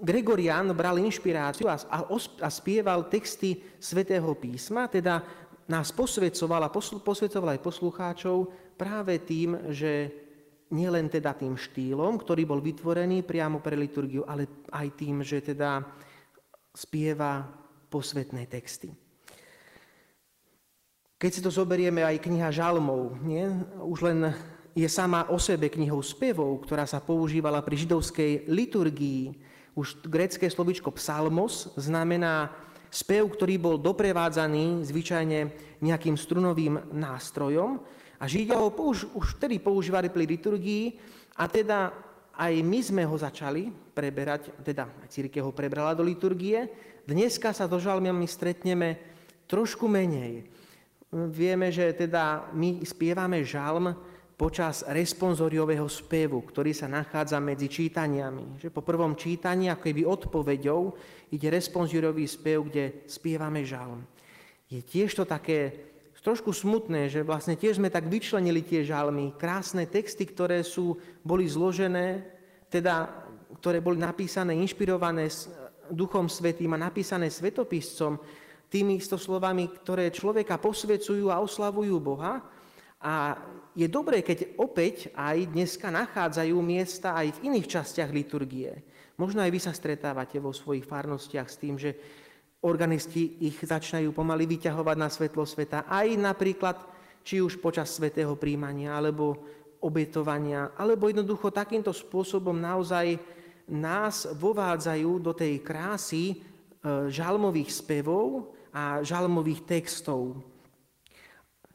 Gregorian 0.00 0.70
bral 0.72 1.00
inšpiráciu 1.00 1.70
a, 1.70 1.76
a, 1.76 1.98
a 2.42 2.48
spieval 2.48 3.06
texty 3.10 3.60
svätého 3.80 4.28
písma, 4.36 4.86
teda 4.90 5.22
nás 5.66 5.90
posvedcoval 5.90 6.66
a 6.66 6.70
posl, 6.70 7.02
posvedcoval 7.02 7.58
aj 7.58 7.60
poslucháčov 7.64 8.36
práve 8.78 9.18
tým, 9.22 9.72
že 9.74 10.12
nielen 10.70 11.06
teda 11.06 11.34
tým 11.34 11.54
štýlom, 11.54 12.18
ktorý 12.18 12.42
bol 12.46 12.58
vytvorený 12.58 13.22
priamo 13.22 13.62
pre 13.62 13.78
liturgiu, 13.78 14.26
ale 14.26 14.66
aj 14.70 14.86
tým, 14.98 15.22
že 15.22 15.42
teda 15.42 15.82
spieva 16.74 17.46
posvetné 17.90 18.46
texty. 18.50 18.90
Keď 21.16 21.30
si 21.32 21.40
to 21.40 21.48
zoberieme 21.48 22.04
aj 22.04 22.20
kniha 22.20 22.52
žalmov, 22.52 23.24
nie? 23.24 23.48
už 23.80 24.04
len 24.04 24.18
je 24.76 24.84
sama 24.92 25.24
o 25.32 25.40
sebe 25.40 25.72
knihou 25.72 26.04
spevov, 26.04 26.68
ktorá 26.68 26.84
sa 26.84 27.00
používala 27.00 27.64
pri 27.64 27.80
židovskej 27.80 28.44
liturgii. 28.52 29.32
Už 29.76 30.00
grecké 30.08 30.48
slovičko 30.48 30.88
psalmos 30.96 31.68
znamená 31.76 32.48
spev, 32.88 33.28
ktorý 33.28 33.60
bol 33.60 33.76
doprevádzaný 33.76 34.88
zvyčajne 34.88 35.52
nejakým 35.84 36.16
strunovým 36.16 36.80
nástrojom. 36.96 37.84
A 38.16 38.24
Židia 38.24 38.56
ho 38.56 38.72
použ- 38.72 39.04
už 39.12 39.36
vtedy 39.36 39.60
používali 39.60 40.08
pri 40.08 40.24
liturgii 40.24 40.96
a 41.36 41.44
teda 41.44 41.92
aj 42.32 42.52
my 42.64 42.80
sme 42.80 43.02
ho 43.04 43.16
začali 43.20 43.68
preberať, 43.92 44.48
teda 44.64 44.88
církev 45.12 45.44
ho 45.44 45.52
prebrala 45.52 45.92
do 45.92 46.00
liturgie. 46.04 46.72
Dneska 47.04 47.52
sa 47.52 47.68
do 47.68 47.76
žalmiami 47.76 48.24
stretneme 48.24 48.96
trošku 49.44 49.84
menej. 49.84 50.48
Vieme, 51.12 51.68
že 51.68 51.92
teda 51.92 52.48
my 52.56 52.80
spievame 52.84 53.44
žalm 53.44 53.92
počas 54.36 54.84
responsoriového 54.84 55.88
spevu, 55.88 56.44
ktorý 56.44 56.76
sa 56.76 56.86
nachádza 56.86 57.40
medzi 57.40 57.72
čítaniami. 57.72 58.60
Že 58.60 58.68
po 58.68 58.84
prvom 58.84 59.16
čítaní, 59.16 59.72
ako 59.72 59.82
keby 59.88 60.02
odpoveďou, 60.04 60.80
ide 61.32 61.48
responsoriový 61.48 62.28
spev, 62.28 62.68
kde 62.68 63.08
spievame 63.08 63.64
žalm. 63.64 64.04
Je 64.68 64.84
tiež 64.84 65.16
to 65.16 65.24
také 65.24 65.72
trošku 66.26 66.50
smutné, 66.50 67.06
že 67.06 67.22
vlastne 67.22 67.54
tiež 67.54 67.78
sme 67.78 67.86
tak 67.86 68.10
vyčlenili 68.10 68.66
tie 68.66 68.82
žalmy, 68.82 69.38
krásne 69.38 69.86
texty, 69.86 70.26
ktoré 70.26 70.66
sú, 70.66 70.98
boli 71.22 71.46
zložené, 71.46 72.26
teda, 72.66 73.06
ktoré 73.62 73.78
boli 73.78 74.02
napísané, 74.02 74.58
inšpirované 74.58 75.30
Duchom 75.86 76.26
Svetým 76.26 76.74
a 76.74 76.82
napísané 76.82 77.30
svetopiscom, 77.30 78.18
tými 78.66 78.98
isto 78.98 79.14
slovami, 79.14 79.70
ktoré 79.70 80.10
človeka 80.10 80.58
posvecujú 80.58 81.30
a 81.30 81.38
oslavujú 81.38 81.94
Boha. 82.02 82.42
A 82.98 83.38
je 83.76 83.86
dobré, 83.92 84.24
keď 84.24 84.56
opäť 84.56 85.12
aj 85.12 85.52
dneska 85.52 85.92
nachádzajú 85.92 86.56
miesta 86.64 87.12
aj 87.12 87.36
v 87.36 87.52
iných 87.52 87.68
častiach 87.68 88.08
liturgie. 88.08 88.72
Možno 89.20 89.44
aj 89.44 89.52
vy 89.52 89.60
sa 89.60 89.76
stretávate 89.76 90.40
vo 90.40 90.56
svojich 90.56 90.88
farnostiach 90.88 91.44
s 91.44 91.60
tým, 91.60 91.76
že 91.76 91.92
organisti 92.64 93.44
ich 93.44 93.60
začínajú 93.60 94.16
pomaly 94.16 94.48
vyťahovať 94.48 94.96
na 94.96 95.12
svetlo 95.12 95.44
sveta, 95.44 95.84
aj 95.84 96.08
napríklad 96.16 96.76
či 97.20 97.44
už 97.44 97.60
počas 97.60 97.92
svetého 97.92 98.32
príjmania, 98.32 98.96
alebo 98.96 99.36
obetovania, 99.84 100.72
alebo 100.72 101.12
jednoducho 101.12 101.52
takýmto 101.52 101.92
spôsobom 101.92 102.56
naozaj 102.56 103.20
nás 103.68 104.24
vovádzajú 104.30 105.10
do 105.20 105.36
tej 105.36 105.60
krásy 105.60 106.24
e, 106.32 106.34
žalmových 107.12 107.70
spevov 107.70 108.56
a 108.72 109.02
žalmových 109.02 109.66
textov. 109.66 110.38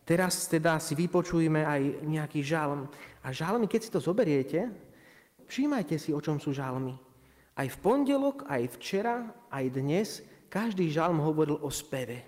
Teraz 0.01 0.49
teda 0.49 0.81
si 0.81 0.97
vypočujeme 0.97 1.61
aj 1.61 1.81
nejaký 2.03 2.41
žalm. 2.41 2.89
A 3.21 3.29
žalmy, 3.29 3.69
keď 3.69 3.81
si 3.85 3.93
to 3.93 4.01
zoberiete, 4.01 4.67
všímajte 5.45 5.95
si, 6.01 6.09
o 6.09 6.19
čom 6.19 6.41
sú 6.41 6.51
žalmy. 6.51 6.97
Aj 7.53 7.67
v 7.69 7.77
pondelok, 7.77 8.49
aj 8.49 8.81
včera, 8.81 9.29
aj 9.53 9.65
dnes, 9.69 10.25
každý 10.49 10.89
žalm 10.89 11.21
hovoril 11.21 11.61
o 11.61 11.69
speve. 11.69 12.25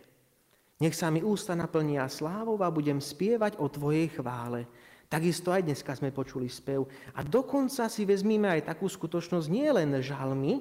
Nech 0.77 0.93
sa 0.93 1.09
mi 1.09 1.23
ústa 1.23 1.55
naplnia 1.55 2.05
slávou 2.11 2.59
a 2.61 2.69
budem 2.69 2.99
spievať 2.99 3.57
o 3.57 3.71
Tvojej 3.71 4.11
chvále. 4.13 4.69
Takisto 5.07 5.53
aj 5.53 5.63
dneska 5.63 5.93
sme 5.93 6.09
počuli 6.09 6.49
spev. 6.49 6.89
A 7.13 7.21
dokonca 7.21 7.85
si 7.85 8.01
vezmíme 8.03 8.49
aj 8.49 8.73
takú 8.73 8.89
skutočnosť, 8.89 9.47
nie 9.47 9.69
len 9.69 9.93
žalmy, 10.01 10.59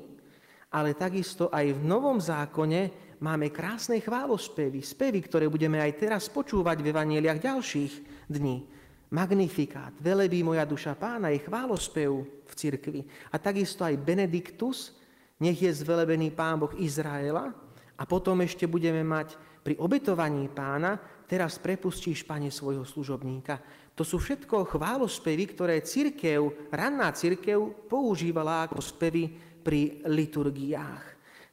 ale 0.72 0.96
takisto 0.96 1.48
aj 1.48 1.77
v 1.77 1.81
Novom 1.85 2.20
zákone 2.20 3.12
máme 3.23 3.55
krásne 3.55 4.03
chválospevy, 4.03 4.83
spevy, 4.83 5.23
ktoré 5.23 5.47
budeme 5.47 5.79
aj 5.79 5.93
teraz 5.95 6.27
počúvať 6.27 6.83
v 6.83 6.91
evaneliách 6.91 7.39
ďalších 7.39 7.93
dní. 8.27 8.67
Magnifikát, 9.13 9.95
velebí 10.03 10.43
moja 10.43 10.67
duša 10.67 10.99
pána, 10.99 11.31
je 11.31 11.45
chválospev 11.47 12.11
v 12.27 12.53
cirkvi. 12.59 13.01
A 13.31 13.39
takisto 13.39 13.87
aj 13.87 14.01
Benediktus, 14.01 14.99
nech 15.39 15.61
je 15.61 15.71
zvelebený 15.71 16.35
pán 16.35 16.59
Boh 16.59 16.75
Izraela. 16.75 17.55
A 17.95 18.03
potom 18.09 18.41
ešte 18.43 18.67
budeme 18.67 19.05
mať 19.07 19.39
pri 19.63 19.79
obetovaní 19.79 20.51
pána, 20.51 20.99
teraz 21.29 21.61
prepustíš, 21.63 22.27
pane, 22.27 22.51
svojho 22.51 22.83
služobníka. 22.83 23.61
To 23.95 24.03
sú 24.03 24.19
všetko 24.19 24.67
chválospevy, 24.67 25.45
ktoré 25.53 25.85
církev, 25.85 26.73
ranná 26.73 27.13
církev 27.13 27.87
používala 27.87 28.67
ako 28.67 28.81
spevy 28.81 29.29
pri 29.61 30.03
liturgiách. 30.09 31.05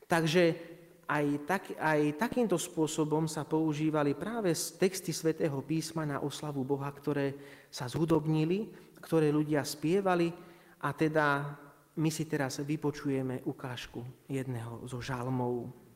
Takže 0.09 0.68
aj, 1.09 1.25
tak, 1.49 1.63
aj 1.73 2.21
takýmto 2.21 2.53
spôsobom 2.53 3.25
sa 3.25 3.41
používali 3.41 4.13
práve 4.13 4.53
texty 4.53 5.09
svätého 5.09 5.57
písma 5.65 6.05
na 6.05 6.21
oslavu 6.21 6.61
Boha, 6.61 6.85
ktoré 6.93 7.33
sa 7.73 7.89
zhudobnili, 7.89 8.69
ktoré 9.01 9.33
ľudia 9.33 9.65
spievali 9.65 10.29
a 10.85 10.93
teda 10.93 11.57
my 11.97 12.09
si 12.13 12.29
teraz 12.29 12.61
vypočujeme 12.61 13.41
ukážku 13.49 14.05
jedného 14.29 14.85
zo 14.85 15.01
žalmov. 15.01 15.88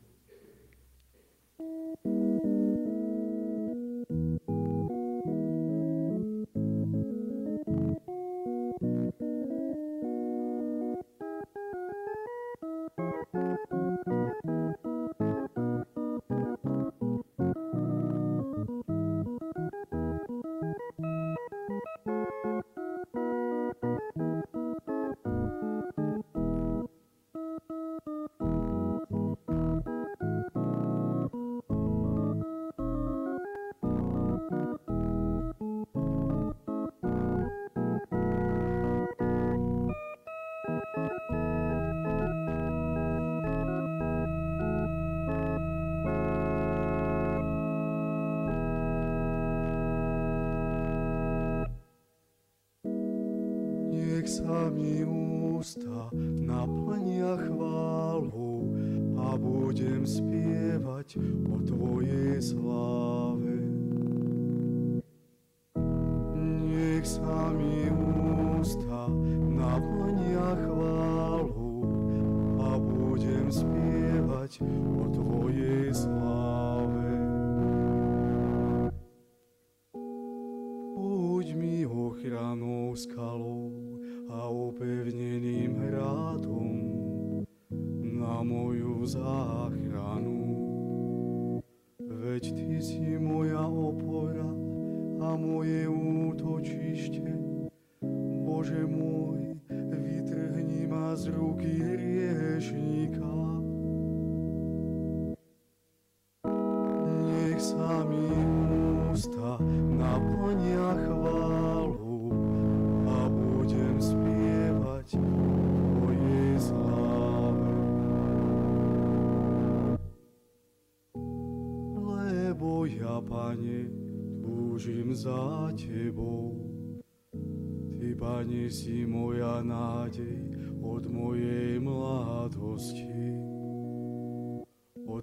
Nech 67.04 67.20
sa 67.20 67.52
mi 67.52 67.93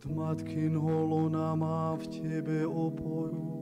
Od 0.01 0.17
matkinho 0.17 1.05
lona 1.05 1.53
mám 1.53 2.01
v 2.01 2.09
Tebe 2.09 2.65
oporu. 2.65 3.53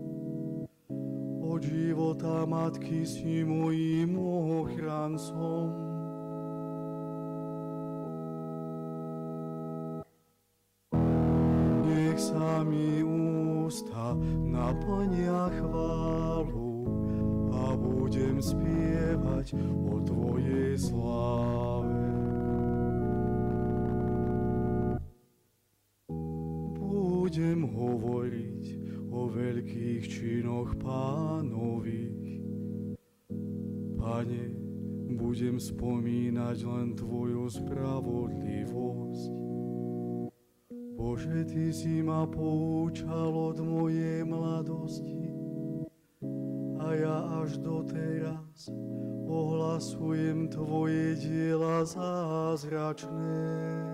Od 1.43 1.59
života 1.59 2.47
matky 2.47 3.03
si 3.03 3.43
mojím 3.43 4.15
ochrancom. 4.15 5.67
Nech 11.83 12.15
sa 12.15 12.63
mi 12.63 13.03
ústa 13.03 14.15
naplnia 14.47 15.51
chválu 15.59 16.87
a 17.51 17.75
budem 17.75 18.39
spievať 18.39 19.59
o 19.91 19.99
Tvojej 20.07 20.79
sláve. 20.79 21.68
Veľkých 29.99 30.15
činoch 30.15 30.79
pánových. 30.79 32.39
Pane, 33.99 34.43
budem 35.19 35.59
spomínať 35.59 36.57
len 36.63 36.95
Tvoju 36.95 37.51
spravodlivosť 37.51 39.31
Bože, 40.95 41.43
Ty 41.51 41.65
si 41.75 41.99
ma 41.99 42.23
poučal 42.23 43.51
od 43.51 43.59
mojej 43.59 44.23
mladosti 44.23 45.35
a 46.79 46.95
ja 46.95 47.43
až 47.43 47.59
doteraz 47.59 48.71
ohlasujem 49.27 50.47
Tvoje 50.47 51.19
diela 51.19 51.83
zázračné. 51.83 53.88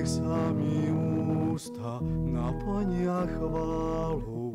Nech 0.00 0.08
sa 0.08 0.48
mi 0.56 0.88
účal 0.88 1.20
ústa 1.60 2.00
naplnia 2.24 3.28
chválu 3.36 4.48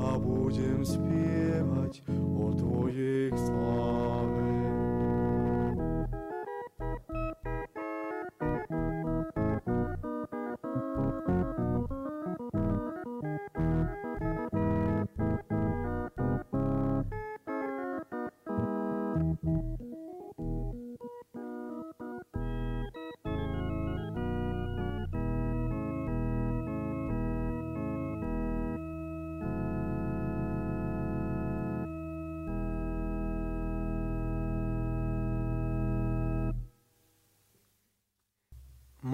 a 0.00 0.16
budem 0.16 0.80
spievať 0.80 2.00
o 2.32 2.48
Tvojej 2.56 3.28
sláve. 3.36 4.59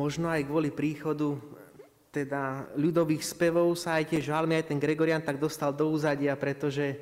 Možno 0.06 0.30
aj 0.30 0.46
kvôli 0.46 0.70
príchodu 0.70 1.34
teda 2.14 2.70
ľudových 2.78 3.26
spevov 3.26 3.74
sa 3.74 3.98
aj 3.98 4.14
tie 4.14 4.22
žalmy, 4.22 4.54
aj 4.54 4.70
ten 4.70 4.78
Gregorian 4.78 5.18
tak 5.18 5.42
dostal 5.42 5.74
do 5.74 5.90
úzadia, 5.90 6.38
pretože 6.38 6.94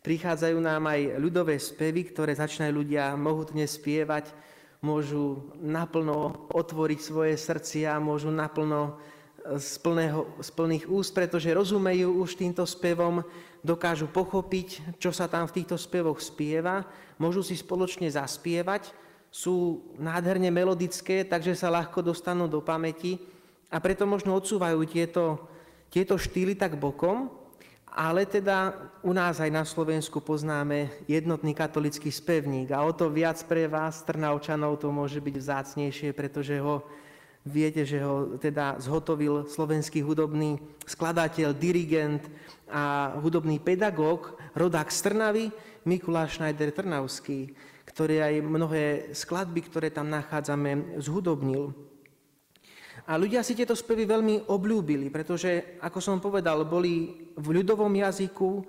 prichádzajú 0.00 0.56
nám 0.56 0.88
aj 0.88 1.20
ľudové 1.20 1.60
spevy, 1.60 2.08
ktoré 2.08 2.32
začínajú 2.32 2.72
ľudia 2.72 3.12
mohutne 3.12 3.68
spievať, 3.68 4.32
môžu 4.80 5.52
naplno 5.60 6.48
otvoriť 6.48 7.00
svoje 7.04 7.36
srdcia, 7.36 8.00
môžu 8.00 8.32
naplno 8.32 8.96
e, 9.44 9.60
z, 9.60 9.76
plného, 9.84 10.24
z 10.40 10.48
plných 10.48 10.88
úst, 10.88 11.12
pretože 11.12 11.52
rozumejú 11.52 12.24
už 12.24 12.40
týmto 12.40 12.64
spevom, 12.64 13.20
dokážu 13.60 14.08
pochopiť, 14.08 14.96
čo 14.96 15.12
sa 15.12 15.28
tam 15.28 15.44
v 15.44 15.60
týchto 15.60 15.76
spevoch 15.76 16.24
spieva, 16.24 16.88
môžu 17.20 17.44
si 17.44 17.52
spoločne 17.52 18.08
zaspievať 18.08 19.04
sú 19.30 19.84
nádherne 20.00 20.48
melodické, 20.48 21.26
takže 21.26 21.52
sa 21.52 21.68
ľahko 21.68 22.00
dostanú 22.00 22.48
do 22.48 22.64
pamäti 22.64 23.20
a 23.68 23.76
preto 23.82 24.08
možno 24.08 24.32
odsúvajú 24.38 24.80
tieto, 24.88 25.50
tieto 25.92 26.16
štýly 26.16 26.56
tak 26.56 26.78
bokom, 26.80 27.28
ale 27.96 28.28
teda 28.28 28.76
u 29.00 29.16
nás 29.16 29.40
aj 29.40 29.48
na 29.48 29.64
Slovensku 29.64 30.20
poznáme 30.20 30.92
jednotný 31.08 31.56
katolický 31.56 32.12
spevník 32.12 32.68
a 32.68 32.84
o 32.84 32.92
to 32.92 33.08
viac 33.08 33.40
pre 33.48 33.64
vás, 33.64 34.04
Trnavčanov, 34.04 34.76
to 34.76 34.92
môže 34.92 35.16
byť 35.16 35.34
vzácnejšie, 35.40 36.12
pretože 36.12 36.60
ho 36.60 36.84
viete, 37.46 37.86
že 37.88 38.02
ho 38.02 38.36
teda 38.36 38.76
zhotovil 38.82 39.48
slovenský 39.48 40.02
hudobný 40.02 40.58
skladateľ, 40.84 41.54
dirigent 41.56 42.26
a 42.66 43.16
hudobný 43.22 43.62
pedagóg, 43.62 44.34
rodák 44.52 44.90
z 44.90 44.98
Trnavy, 45.00 45.44
Mikuláš 45.86 46.36
Schneider 46.36 46.74
Trnavský 46.74 47.54
ktorý 47.96 48.20
aj 48.20 48.34
mnohé 48.44 48.84
skladby, 49.16 49.72
ktoré 49.72 49.88
tam 49.88 50.12
nachádzame, 50.12 51.00
zhudobnil. 51.00 51.72
A 53.08 53.16
ľudia 53.16 53.40
si 53.40 53.56
tieto 53.56 53.72
spevy 53.72 54.04
veľmi 54.04 54.52
obľúbili, 54.52 55.08
pretože, 55.08 55.80
ako 55.80 55.96
som 56.04 56.20
povedal, 56.20 56.68
boli 56.68 57.24
v 57.32 57.46
ľudovom 57.56 57.88
jazyku 57.88 58.60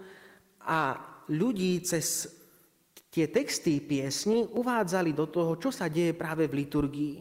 a 0.63 0.95
ľudí 1.27 1.83
cez 1.83 2.31
tie 3.11 3.27
texty 3.27 3.83
piesni 3.83 4.47
uvádzali 4.47 5.11
do 5.11 5.27
toho, 5.27 5.59
čo 5.59 5.75
sa 5.75 5.91
deje 5.91 6.15
práve 6.15 6.47
v 6.47 6.63
liturgii. 6.63 7.15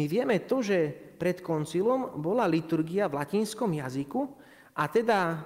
My 0.00 0.08
vieme 0.08 0.48
to, 0.48 0.64
že 0.64 0.96
pred 1.20 1.44
koncilom 1.44 2.24
bola 2.24 2.48
liturgia 2.48 3.04
v 3.04 3.20
latinskom 3.20 3.68
jazyku 3.68 4.32
a 4.80 4.88
teda 4.88 5.18
e, 5.28 5.38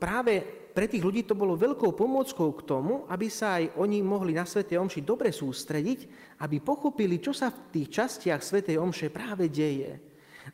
práve 0.00 0.63
pre 0.74 0.90
tých 0.90 1.06
ľudí 1.06 1.22
to 1.22 1.38
bolo 1.38 1.54
veľkou 1.54 1.94
pomôckou 1.94 2.50
k 2.58 2.66
tomu, 2.66 3.06
aby 3.06 3.30
sa 3.30 3.62
aj 3.62 3.78
oni 3.78 4.02
mohli 4.02 4.34
na 4.34 4.42
Svetej 4.42 4.82
Omši 4.82 5.06
dobre 5.06 5.30
sústrediť, 5.30 6.00
aby 6.42 6.58
pochopili, 6.58 7.22
čo 7.22 7.30
sa 7.30 7.54
v 7.54 7.70
tých 7.70 7.94
častiach 7.94 8.42
Svetej 8.42 8.82
Omše 8.82 9.14
práve 9.14 9.46
deje. 9.46 10.02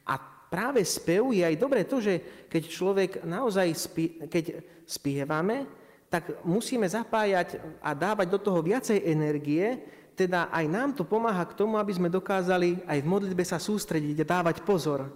A 0.04 0.20
práve 0.52 0.84
spev 0.84 1.32
je 1.32 1.40
aj 1.40 1.56
dobré 1.56 1.88
to, 1.88 2.04
že 2.04 2.46
keď 2.52 2.62
človek 2.68 3.10
naozaj 3.24 3.68
spie, 3.72 4.28
keď 4.28 4.60
spievame, 4.84 5.64
tak 6.12 6.44
musíme 6.44 6.84
zapájať 6.84 7.56
a 7.80 7.96
dávať 7.96 8.28
do 8.28 8.38
toho 8.42 8.60
viacej 8.60 9.00
energie, 9.08 9.80
teda 10.12 10.52
aj 10.52 10.66
nám 10.68 10.90
to 10.92 11.08
pomáha 11.08 11.48
k 11.48 11.56
tomu, 11.56 11.80
aby 11.80 11.96
sme 11.96 12.12
dokázali 12.12 12.84
aj 12.84 12.98
v 13.00 13.08
modlitbe 13.08 13.40
sa 13.40 13.56
sústrediť 13.56 14.20
a 14.20 14.30
dávať 14.36 14.60
pozor. 14.68 15.08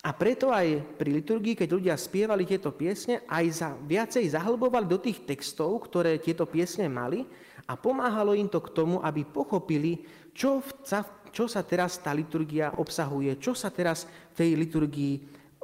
A 0.00 0.16
preto 0.16 0.48
aj 0.48 0.96
pri 0.96 1.20
liturgii, 1.20 1.52
keď 1.52 1.68
ľudia 1.76 1.94
spievali 2.00 2.48
tieto 2.48 2.72
piesne, 2.72 3.20
aj 3.28 3.44
za, 3.52 3.68
viacej 3.76 4.32
zahlbovali 4.32 4.88
do 4.88 4.96
tých 4.96 5.28
textov, 5.28 5.76
ktoré 5.84 6.16
tieto 6.16 6.48
piesne 6.48 6.88
mali 6.88 7.28
a 7.68 7.76
pomáhalo 7.76 8.32
im 8.32 8.48
to 8.48 8.64
k 8.64 8.72
tomu, 8.72 8.96
aby 9.04 9.28
pochopili, 9.28 10.00
čo, 10.32 10.64
sa, 10.88 11.04
čo 11.28 11.44
sa 11.44 11.60
teraz 11.60 12.00
tá 12.00 12.16
liturgia 12.16 12.72
obsahuje, 12.80 13.36
čo 13.36 13.52
sa 13.52 13.68
teraz 13.68 14.08
v 14.32 14.34
tej 14.40 14.50
liturgii 14.56 15.14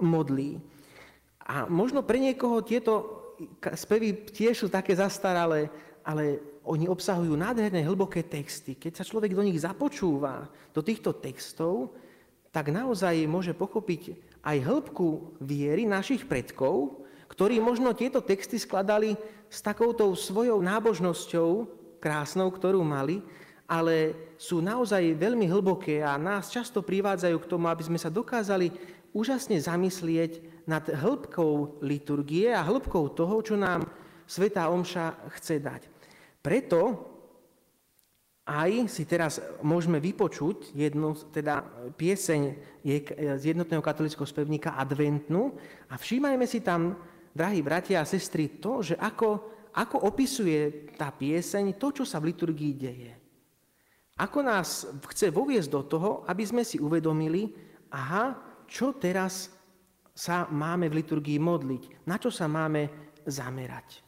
modlí. 0.04 0.60
A 1.48 1.64
možno 1.64 2.04
pre 2.04 2.20
niekoho 2.20 2.60
tieto 2.60 2.92
spevy 3.72 4.28
tiež 4.28 4.52
sú 4.52 4.68
také 4.68 4.92
zastaralé, 4.92 5.72
ale 6.04 6.44
oni 6.68 6.84
obsahujú 6.92 7.32
nádherné 7.32 7.88
hlboké 7.88 8.20
texty. 8.20 8.76
Keď 8.76 9.00
sa 9.00 9.08
človek 9.08 9.32
do 9.32 9.40
nich 9.40 9.56
započúva, 9.56 10.44
do 10.76 10.84
týchto 10.84 11.16
textov, 11.16 11.96
tak 12.52 12.68
naozaj 12.68 13.24
môže 13.24 13.56
pochopiť 13.56 14.25
aj 14.46 14.58
hĺbku 14.62 15.36
viery 15.42 15.82
našich 15.90 16.22
predkov, 16.22 17.02
ktorí 17.26 17.58
možno 17.58 17.90
tieto 17.98 18.22
texty 18.22 18.62
skladali 18.62 19.18
s 19.50 19.58
takouto 19.58 20.14
svojou 20.14 20.62
nábožnosťou 20.62 21.66
krásnou, 21.98 22.54
ktorú 22.54 22.86
mali, 22.86 23.18
ale 23.66 24.14
sú 24.38 24.62
naozaj 24.62 25.18
veľmi 25.18 25.50
hlboké 25.50 25.98
a 25.98 26.14
nás 26.14 26.54
často 26.54 26.86
privádzajú 26.86 27.36
k 27.42 27.50
tomu, 27.50 27.66
aby 27.66 27.82
sme 27.82 27.98
sa 27.98 28.06
dokázali 28.06 28.70
úžasne 29.10 29.58
zamyslieť 29.58 30.62
nad 30.70 30.86
hĺbkou 30.86 31.82
liturgie 31.82 32.54
a 32.54 32.62
hĺbkou 32.62 33.10
toho, 33.18 33.42
čo 33.42 33.58
nám 33.58 33.82
Svetá 34.26 34.70
Omša 34.70 35.34
chce 35.38 35.58
dať. 35.58 35.82
Preto 36.38 36.78
aj 38.46 38.86
si 38.86 39.02
teraz 39.02 39.42
môžeme 39.58 39.98
vypočuť 39.98 40.70
jednu 40.70 41.18
teda 41.34 41.66
pieseň 41.98 42.40
z 43.36 43.42
jednotného 43.42 43.82
katolického 43.82 44.22
spevníka 44.22 44.78
Adventnú 44.78 45.58
a 45.90 45.98
všímajme 45.98 46.46
si 46.46 46.62
tam, 46.62 46.94
drahí 47.34 47.58
bratia 47.60 48.00
a 48.00 48.08
sestry, 48.08 48.62
to, 48.62 48.86
že 48.86 48.94
ako, 48.96 49.50
ako 49.74 50.06
opisuje 50.06 50.94
tá 50.94 51.10
pieseň 51.10 51.74
to, 51.74 51.90
čo 51.90 52.04
sa 52.06 52.22
v 52.22 52.30
liturgii 52.30 52.72
deje. 52.78 53.12
Ako 54.16 54.40
nás 54.40 54.88
chce 55.12 55.28
voviesť 55.28 55.68
do 55.68 55.82
toho, 55.84 56.10
aby 56.24 56.46
sme 56.46 56.62
si 56.62 56.78
uvedomili, 56.78 57.50
aha, 57.92 58.38
čo 58.64 58.94
teraz 58.96 59.50
sa 60.16 60.48
máme 60.48 60.88
v 60.88 61.02
liturgii 61.02 61.36
modliť, 61.36 62.08
na 62.08 62.16
čo 62.16 62.32
sa 62.32 62.48
máme 62.48 62.88
zamerať. 63.26 64.05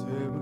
him 0.00 0.41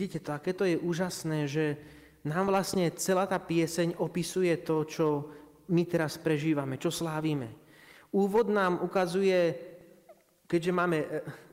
Vidíte 0.00 0.24
to, 0.24 0.32
aké 0.32 0.56
to 0.56 0.64
je 0.64 0.80
úžasné, 0.80 1.44
že 1.44 1.76
nám 2.24 2.48
vlastne 2.48 2.88
celá 2.96 3.28
tá 3.28 3.36
pieseň 3.36 4.00
opisuje 4.00 4.48
to, 4.64 4.88
čo 4.88 5.28
my 5.68 5.84
teraz 5.84 6.16
prežívame, 6.16 6.80
čo 6.80 6.88
slávime. 6.88 7.52
Úvod 8.08 8.48
nám 8.48 8.80
ukazuje, 8.80 9.52
keďže 10.48 10.72
máme, 10.72 11.04
e, 11.04 11.08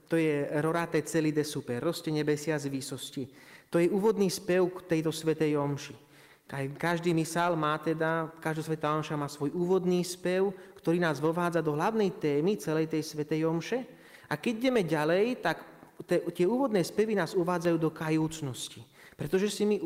to 0.07 0.15
je 0.15 0.47
rorate 0.63 1.03
celý 1.03 1.35
de 1.35 1.43
super, 1.43 1.83
roste 1.83 2.07
nebesia 2.07 2.55
z 2.55 2.71
výsosti. 2.71 3.27
To 3.67 3.83
je 3.83 3.91
úvodný 3.91 4.31
spev 4.31 4.79
k 4.79 4.95
tejto 4.95 5.11
svetej 5.11 5.59
omši. 5.59 5.99
Každý 6.79 7.11
misál 7.11 7.51
má 7.59 7.75
teda, 7.83 8.31
každá 8.39 8.63
svetá 8.63 8.95
omša 8.95 9.19
má 9.19 9.27
svoj 9.27 9.51
úvodný 9.51 10.07
spev, 10.07 10.55
ktorý 10.79 11.03
nás 11.03 11.19
vovádza 11.19 11.59
do 11.59 11.75
hlavnej 11.75 12.15
témy 12.15 12.55
celej 12.55 12.87
tej 12.95 13.03
svetej 13.03 13.43
omše. 13.43 13.83
A 14.31 14.39
keď 14.39 14.71
ideme 14.71 14.87
ďalej, 14.87 15.43
tak 15.43 15.76
tie 16.05 16.45
úvodné 16.45 16.85
spevy 16.85 17.17
nás 17.17 17.33
uvádzajú 17.33 17.77
do 17.81 17.89
kajúcnosti. 17.89 18.85
Pretože 19.17 19.49
si 19.49 19.65
my 19.65 19.81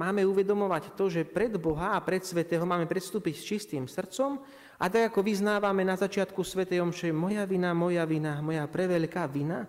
máme 0.00 0.24
uvedomovať 0.24 0.96
to, 0.96 1.12
že 1.12 1.28
pred 1.28 1.52
Boha 1.60 1.92
a 1.92 2.00
pred 2.00 2.24
Svetého 2.24 2.64
máme 2.64 2.88
predstúpiť 2.88 3.34
s 3.36 3.44
čistým 3.44 3.84
srdcom 3.84 4.40
a 4.80 4.84
tak 4.88 5.12
ako 5.12 5.20
vyznávame 5.20 5.84
na 5.84 5.92
začiatku 5.92 6.40
Svetej 6.40 6.80
Omše 6.80 7.12
moja 7.12 7.44
vina, 7.44 7.76
moja 7.76 8.08
vina, 8.08 8.40
moja 8.40 8.64
preveľká 8.64 9.28
vina, 9.28 9.68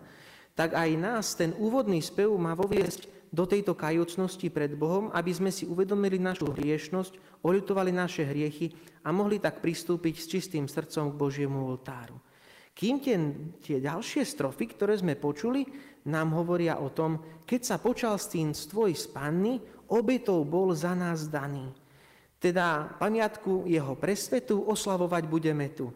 tak 0.56 0.80
aj 0.80 0.90
nás 0.96 1.36
ten 1.36 1.52
úvodný 1.60 2.00
spev 2.00 2.32
má 2.40 2.56
voviesť 2.56 3.12
do 3.34 3.44
tejto 3.44 3.76
kajúcnosti 3.76 4.48
pred 4.54 4.72
Bohom, 4.78 5.10
aby 5.12 5.34
sme 5.36 5.52
si 5.52 5.66
uvedomili 5.66 6.22
našu 6.22 6.54
hriešnosť, 6.54 7.44
oľutovali 7.44 7.92
naše 7.92 8.24
hriechy 8.24 8.72
a 9.04 9.12
mohli 9.12 9.42
tak 9.42 9.60
pristúpiť 9.60 10.16
s 10.16 10.30
čistým 10.30 10.70
srdcom 10.70 11.12
k 11.12 11.20
Božiemu 11.20 11.60
oltáru. 11.66 12.16
Kým 12.74 12.98
tie, 12.98 13.16
tie 13.62 13.78
ďalšie 13.78 14.26
strofy, 14.26 14.74
ktoré 14.74 14.98
sme 14.98 15.14
počuli, 15.14 15.62
nám 16.10 16.34
hovoria 16.34 16.82
o 16.82 16.90
tom, 16.90 17.22
keď 17.46 17.62
sa 17.62 17.78
počal 17.78 18.18
stín 18.18 18.52
z 18.58 18.66
tvojej 18.68 18.98
spanny, 18.98 19.62
obetov 19.94 20.44
bol 20.50 20.74
za 20.74 20.98
nás 20.98 21.30
daný. 21.30 21.70
Teda 22.42 22.98
pamiatku 23.00 23.70
jeho 23.70 23.96
presvetu 23.96 24.68
oslavovať 24.68 25.24
budeme 25.30 25.72
tu. 25.72 25.94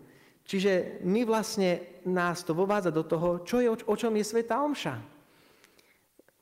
Čiže 0.47 1.03
my 1.03 1.27
vlastne 1.27 1.99
nás 2.07 2.45
to 2.45 2.55
vovádza 2.55 2.93
do 2.93 3.03
toho, 3.03 3.43
čo 3.43 3.59
je, 3.59 3.67
o 3.67 3.95
čom 3.99 4.15
je 4.15 4.23
Sveta 4.23 4.63
Omša 4.63 5.17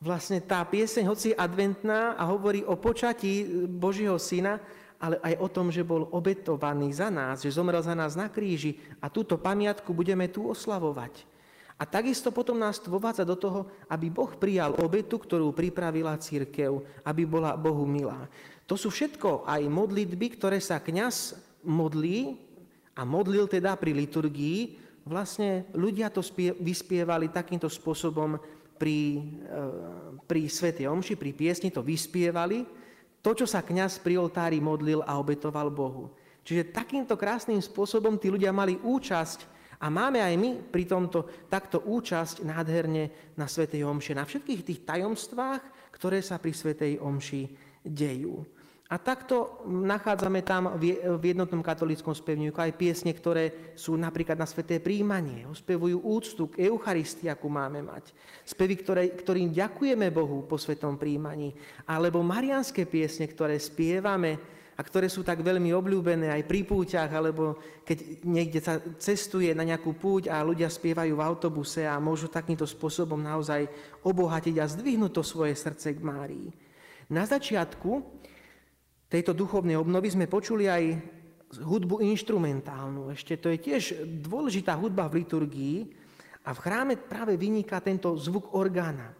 vlastne 0.05 0.37
tá 0.43 0.61
pieseň, 0.61 1.03
hoci 1.09 1.29
adventná 1.33 2.13
a 2.13 2.29
hovorí 2.29 2.61
o 2.61 2.77
počatí 2.77 3.65
Božieho 3.65 4.21
syna, 4.21 4.61
ale 4.99 5.19
aj 5.19 5.33
o 5.39 5.47
tom, 5.51 5.67
že 5.69 5.83
bol 5.83 6.07
obetovaný 6.11 6.95
za 6.95 7.11
nás, 7.11 7.43
že 7.43 7.51
zomrel 7.51 7.83
za 7.83 7.93
nás 7.93 8.15
na 8.15 8.31
kríži 8.31 8.79
a 9.03 9.11
túto 9.11 9.35
pamiatku 9.35 9.91
budeme 9.91 10.27
tu 10.31 10.47
oslavovať. 10.47 11.35
A 11.75 11.83
takisto 11.83 12.31
potom 12.31 12.55
nás 12.55 12.79
vovádza 12.79 13.27
do 13.27 13.35
toho, 13.35 13.67
aby 13.91 14.07
Boh 14.07 14.31
prijal 14.39 14.79
obetu, 14.79 15.19
ktorú 15.19 15.51
pripravila 15.51 16.15
církev, 16.15 16.79
aby 17.03 17.27
bola 17.27 17.59
Bohu 17.59 17.83
milá. 17.83 18.31
To 18.63 18.79
sú 18.79 18.87
všetko 18.87 19.43
aj 19.43 19.67
modlitby, 19.67 20.39
ktoré 20.39 20.63
sa 20.63 20.79
kňaz 20.79 21.35
modlí 21.67 22.39
a 22.95 23.03
modlil 23.03 23.51
teda 23.51 23.75
pri 23.75 23.91
liturgii. 23.91 24.79
Vlastne 25.03 25.67
ľudia 25.75 26.07
to 26.07 26.23
vyspievali 26.63 27.27
takýmto 27.27 27.67
spôsobom 27.67 28.39
pri, 28.79 29.21
e, 29.43 29.61
pri 30.23 30.47
Svete 30.47 30.87
Omši, 30.87 31.19
pri 31.19 31.31
piesni 31.35 31.69
to 31.75 31.83
vyspievali, 31.83 32.63
to, 33.25 33.33
čo 33.33 33.49
sa 33.49 33.65
kňaz 33.65 34.05
pri 34.05 34.21
oltári 34.21 34.61
modlil 34.61 35.01
a 35.01 35.17
obetoval 35.17 35.73
Bohu. 35.73 36.13
Čiže 36.45 36.69
takýmto 36.69 37.17
krásnym 37.17 37.57
spôsobom 37.57 38.21
tí 38.21 38.29
ľudia 38.29 38.53
mali 38.53 38.77
účasť 38.77 39.49
a 39.81 39.89
máme 39.89 40.21
aj 40.21 40.35
my 40.37 40.49
pri 40.69 40.85
tomto 40.85 41.49
takto 41.49 41.81
účasť 41.81 42.45
nádherne 42.45 43.33
na 43.33 43.49
Svetej 43.49 43.81
Omši, 43.81 44.13
na 44.13 44.29
všetkých 44.29 44.61
tých 44.61 44.79
tajomstvách, 44.85 45.89
ktoré 45.89 46.21
sa 46.21 46.37
pri 46.37 46.53
Svetej 46.53 47.01
Omši 47.01 47.41
dejú. 47.81 48.45
A 48.85 49.01
takto 49.01 49.65
nachádzame 49.65 50.45
tam 50.45 50.77
v 50.77 51.25
jednotnom 51.25 51.65
katolickom 51.65 52.13
spevníku 52.13 52.61
aj 52.61 52.77
piesne, 52.77 53.17
ktoré 53.17 53.73
sú 53.73 53.97
napríklad 53.97 54.37
na 54.37 54.45
sveté 54.45 54.77
príjmanie. 54.77 55.49
Ospevujú 55.49 56.05
úctu 56.05 56.53
k 56.53 56.69
Eucharistii, 56.69 57.25
akú 57.25 57.49
máme 57.49 57.81
mať. 57.81 58.13
Spevy, 58.45 58.77
ktoré, 58.77 59.09
ktorým 59.09 59.49
ďakujeme 59.49 60.13
Bohu 60.13 60.45
po 60.45 60.61
svetom 60.61 61.01
príjmaní. 61.01 61.57
Alebo 61.89 62.21
marianské 62.21 62.85
piesne, 62.85 63.25
ktoré 63.25 63.57
spievame 63.57 64.37
a 64.77 64.81
ktoré 64.85 65.09
sú 65.09 65.25
tak 65.25 65.41
veľmi 65.41 65.73
obľúbené 65.73 66.29
aj 66.29 66.45
pri 66.45 66.61
púťach, 66.61 67.09
alebo 67.09 67.57
keď 67.81 68.21
niekde 68.21 68.59
sa 68.61 68.77
cestuje 69.01 69.49
na 69.57 69.65
nejakú 69.65 69.97
púť 69.97 70.29
a 70.29 70.45
ľudia 70.45 70.69
spievajú 70.69 71.17
v 71.17 71.25
autobuse 71.25 71.89
a 71.89 71.97
môžu 71.97 72.29
takýmto 72.29 72.69
spôsobom 72.69 73.17
naozaj 73.17 73.65
obohatiť 74.05 74.61
a 74.61 74.69
zdvihnúť 74.69 75.09
to 75.09 75.23
svoje 75.25 75.57
srdce 75.57 75.97
k 75.97 76.05
Márii. 76.05 76.53
Na 77.09 77.25
začiatku 77.25 78.21
tejto 79.15 79.31
duchovnej 79.31 79.79
obnovy 79.79 80.11
sme 80.11 80.27
počuli 80.27 80.67
aj 80.67 80.83
hudbu 81.63 82.03
instrumentálnu. 82.03 83.15
Ešte 83.15 83.39
to 83.39 83.47
je 83.47 83.63
tiež 83.63 83.83
dôležitá 84.27 84.75
hudba 84.75 85.07
v 85.07 85.23
liturgii 85.23 85.77
a 86.43 86.51
v 86.51 86.59
chráme 86.59 86.99
práve 86.99 87.39
vyniká 87.39 87.79
tento 87.79 88.11
zvuk 88.19 88.51
orgána. 88.51 89.15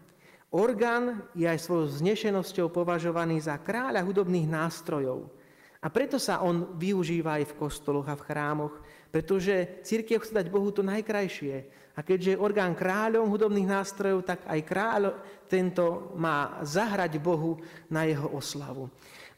Orgán 0.51 1.31
je 1.31 1.47
aj 1.47 1.63
svojou 1.63 1.87
znešenosťou 1.95 2.75
považovaný 2.75 3.39
za 3.39 3.55
kráľa 3.55 4.03
hudobných 4.03 4.51
nástrojov. 4.51 5.31
A 5.79 5.87
preto 5.87 6.19
sa 6.19 6.43
on 6.43 6.75
využíva 6.75 7.39
aj 7.39 7.55
v 7.55 7.57
kostoloch 7.61 8.07
a 8.11 8.19
v 8.19 8.25
chrámoch, 8.25 8.75
pretože 9.15 9.79
církev 9.87 10.19
chce 10.19 10.35
dať 10.35 10.47
Bohu 10.51 10.75
to 10.75 10.83
najkrajšie. 10.83 11.55
A 11.95 12.03
keďže 12.03 12.35
je 12.35 12.41
orgán 12.41 12.75
kráľom 12.75 13.31
hudobných 13.31 13.69
nástrojov, 13.69 14.27
tak 14.27 14.43
aj 14.43 14.59
kráľ 14.67 15.03
tento 15.47 16.11
má 16.19 16.59
zahrať 16.67 17.15
Bohu 17.21 17.63
na 17.87 18.03
jeho 18.03 18.27
oslavu. 18.35 18.91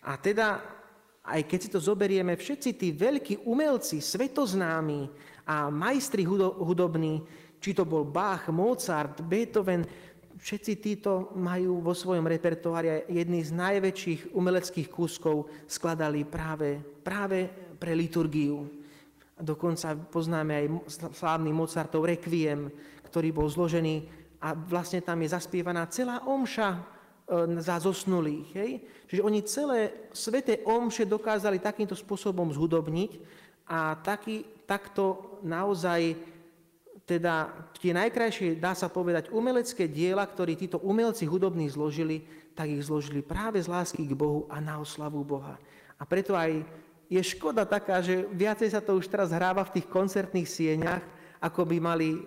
A 0.07 0.15
teda, 0.15 0.63
aj 1.27 1.43
keď 1.43 1.59
si 1.59 1.69
to 1.69 1.83
zoberieme, 1.83 2.39
všetci 2.39 2.69
tí 2.79 2.95
veľkí 2.95 3.43
umelci, 3.43 3.99
svetoznámi 3.99 5.11
a 5.43 5.67
majstri 5.67 6.23
hudobní, 6.23 7.19
či 7.59 7.75
to 7.75 7.83
bol 7.83 8.07
Bach, 8.07 8.47
Mozart, 8.47 9.19
Beethoven, 9.19 9.83
všetci 10.39 10.73
títo 10.79 11.35
majú 11.35 11.83
vo 11.83 11.91
svojom 11.91 12.23
repertoári 12.23 13.03
jedný 13.11 13.43
z 13.43 13.51
najväčších 13.51 14.21
umeleckých 14.31 14.87
kúskov 14.87 15.51
skladali 15.67 16.23
práve, 16.23 16.79
práve 17.03 17.51
pre 17.75 17.91
liturgiu. 17.91 18.63
Dokonca 19.37 19.93
poznáme 19.93 20.53
aj 20.55 20.65
slávny 21.13 21.51
Mozartov 21.51 22.07
Requiem, 22.07 22.71
ktorý 23.05 23.35
bol 23.35 23.51
zložený 23.51 24.07
a 24.39 24.55
vlastne 24.55 25.03
tam 25.03 25.19
je 25.19 25.35
zaspievaná 25.35 25.83
celá 25.89 26.23
omša 26.23 26.96
za 27.59 27.75
zosnulých. 27.83 28.47
Hej? 28.55 28.71
Čiže 29.11 29.21
oni 29.21 29.39
celé 29.43 29.79
sveté 30.15 30.63
omše 30.63 31.03
dokázali 31.03 31.59
takýmto 31.59 31.93
spôsobom 31.93 32.47
zhudobniť 32.55 33.19
a 33.67 33.99
taký, 33.99 34.47
takto 34.63 35.35
naozaj 35.43 36.15
teda 37.07 37.51
tie 37.79 37.95
najkrajšie, 37.95 38.59
dá 38.59 38.75
sa 38.75 38.91
povedať, 38.91 39.31
umelecké 39.31 39.87
diela, 39.87 40.27
ktoré 40.27 40.59
títo 40.59 40.79
umelci 40.83 41.23
hudobní 41.23 41.71
zložili, 41.71 42.23
tak 42.51 42.67
ich 42.67 42.83
zložili 42.83 43.23
práve 43.23 43.63
z 43.63 43.71
lásky 43.71 44.03
k 44.03 44.15
Bohu 44.15 44.43
a 44.51 44.59
na 44.59 44.79
oslavu 44.79 45.23
Boha. 45.23 45.55
A 45.95 46.03
preto 46.03 46.35
aj 46.35 46.67
je 47.07 47.21
škoda 47.23 47.63
taká, 47.63 48.03
že 48.03 48.27
viacej 48.35 48.75
sa 48.75 48.83
to 48.83 48.99
už 48.99 49.07
teraz 49.07 49.31
hráva 49.31 49.63
v 49.63 49.79
tých 49.79 49.87
koncertných 49.87 50.47
sieňach, 50.47 51.03
ako 51.41 51.69
by 51.69 51.77
mali 51.77 52.13
e, 52.13 52.19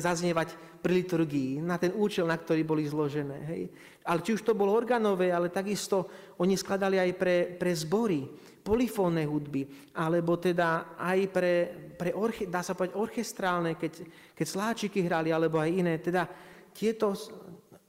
zaznievať 0.00 0.80
pri 0.84 1.00
liturgii, 1.00 1.64
na 1.64 1.80
ten 1.80 1.96
účel, 1.96 2.28
na 2.28 2.36
ktorý 2.36 2.60
boli 2.60 2.84
zložené. 2.84 3.38
Hej. 3.48 3.62
Ale 4.04 4.20
či 4.20 4.36
už 4.36 4.44
to 4.44 4.52
bolo 4.52 4.76
organové, 4.76 5.32
ale 5.32 5.48
takisto 5.48 6.12
oni 6.36 6.60
skladali 6.60 7.00
aj 7.00 7.10
pre, 7.16 7.36
pre 7.56 7.72
zbory, 7.72 8.28
polifónne 8.60 9.24
hudby, 9.24 9.92
alebo 9.96 10.36
teda 10.36 10.96
aj 10.96 11.20
pre, 11.32 11.54
pre 11.96 12.12
orche, 12.12 12.48
dá 12.48 12.60
sa 12.60 12.76
povedať, 12.76 12.96
orchestrálne, 12.96 13.76
keď, 13.80 14.04
keď 14.36 14.46
sláčiky 14.48 15.04
hrali, 15.04 15.32
alebo 15.32 15.56
aj 15.56 15.70
iné. 15.72 15.96
Teda 16.00 16.28
tieto, 16.72 17.16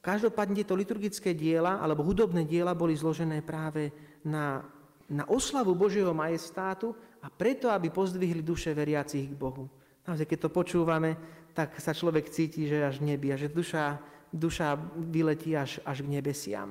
každopádne 0.00 0.64
tieto 0.64 0.76
liturgické 0.76 1.36
diela, 1.36 1.80
alebo 1.80 2.04
hudobné 2.04 2.48
diela 2.48 2.72
boli 2.72 2.96
zložené 2.96 3.40
práve 3.44 3.92
na, 4.24 4.64
na 5.08 5.24
oslavu 5.28 5.76
Božieho 5.76 6.16
majestátu 6.16 6.96
a 7.24 7.28
preto, 7.28 7.72
aby 7.72 7.88
pozdvihli 7.92 8.44
duše 8.44 8.72
veriacich 8.76 9.32
k 9.32 9.36
Bohu. 9.36 9.68
Naozaj, 10.06 10.26
keď 10.30 10.38
to 10.46 10.50
počúvame, 10.54 11.18
tak 11.50 11.74
sa 11.82 11.90
človek 11.90 12.30
cíti, 12.30 12.70
že 12.70 12.86
až 12.86 13.02
nebi 13.02 13.34
a 13.34 13.36
že 13.36 13.50
duša, 13.50 13.98
duša 14.30 14.78
vyletí 14.94 15.58
až, 15.58 15.82
až 15.82 16.06
k 16.06 16.12
nebesiam. 16.14 16.70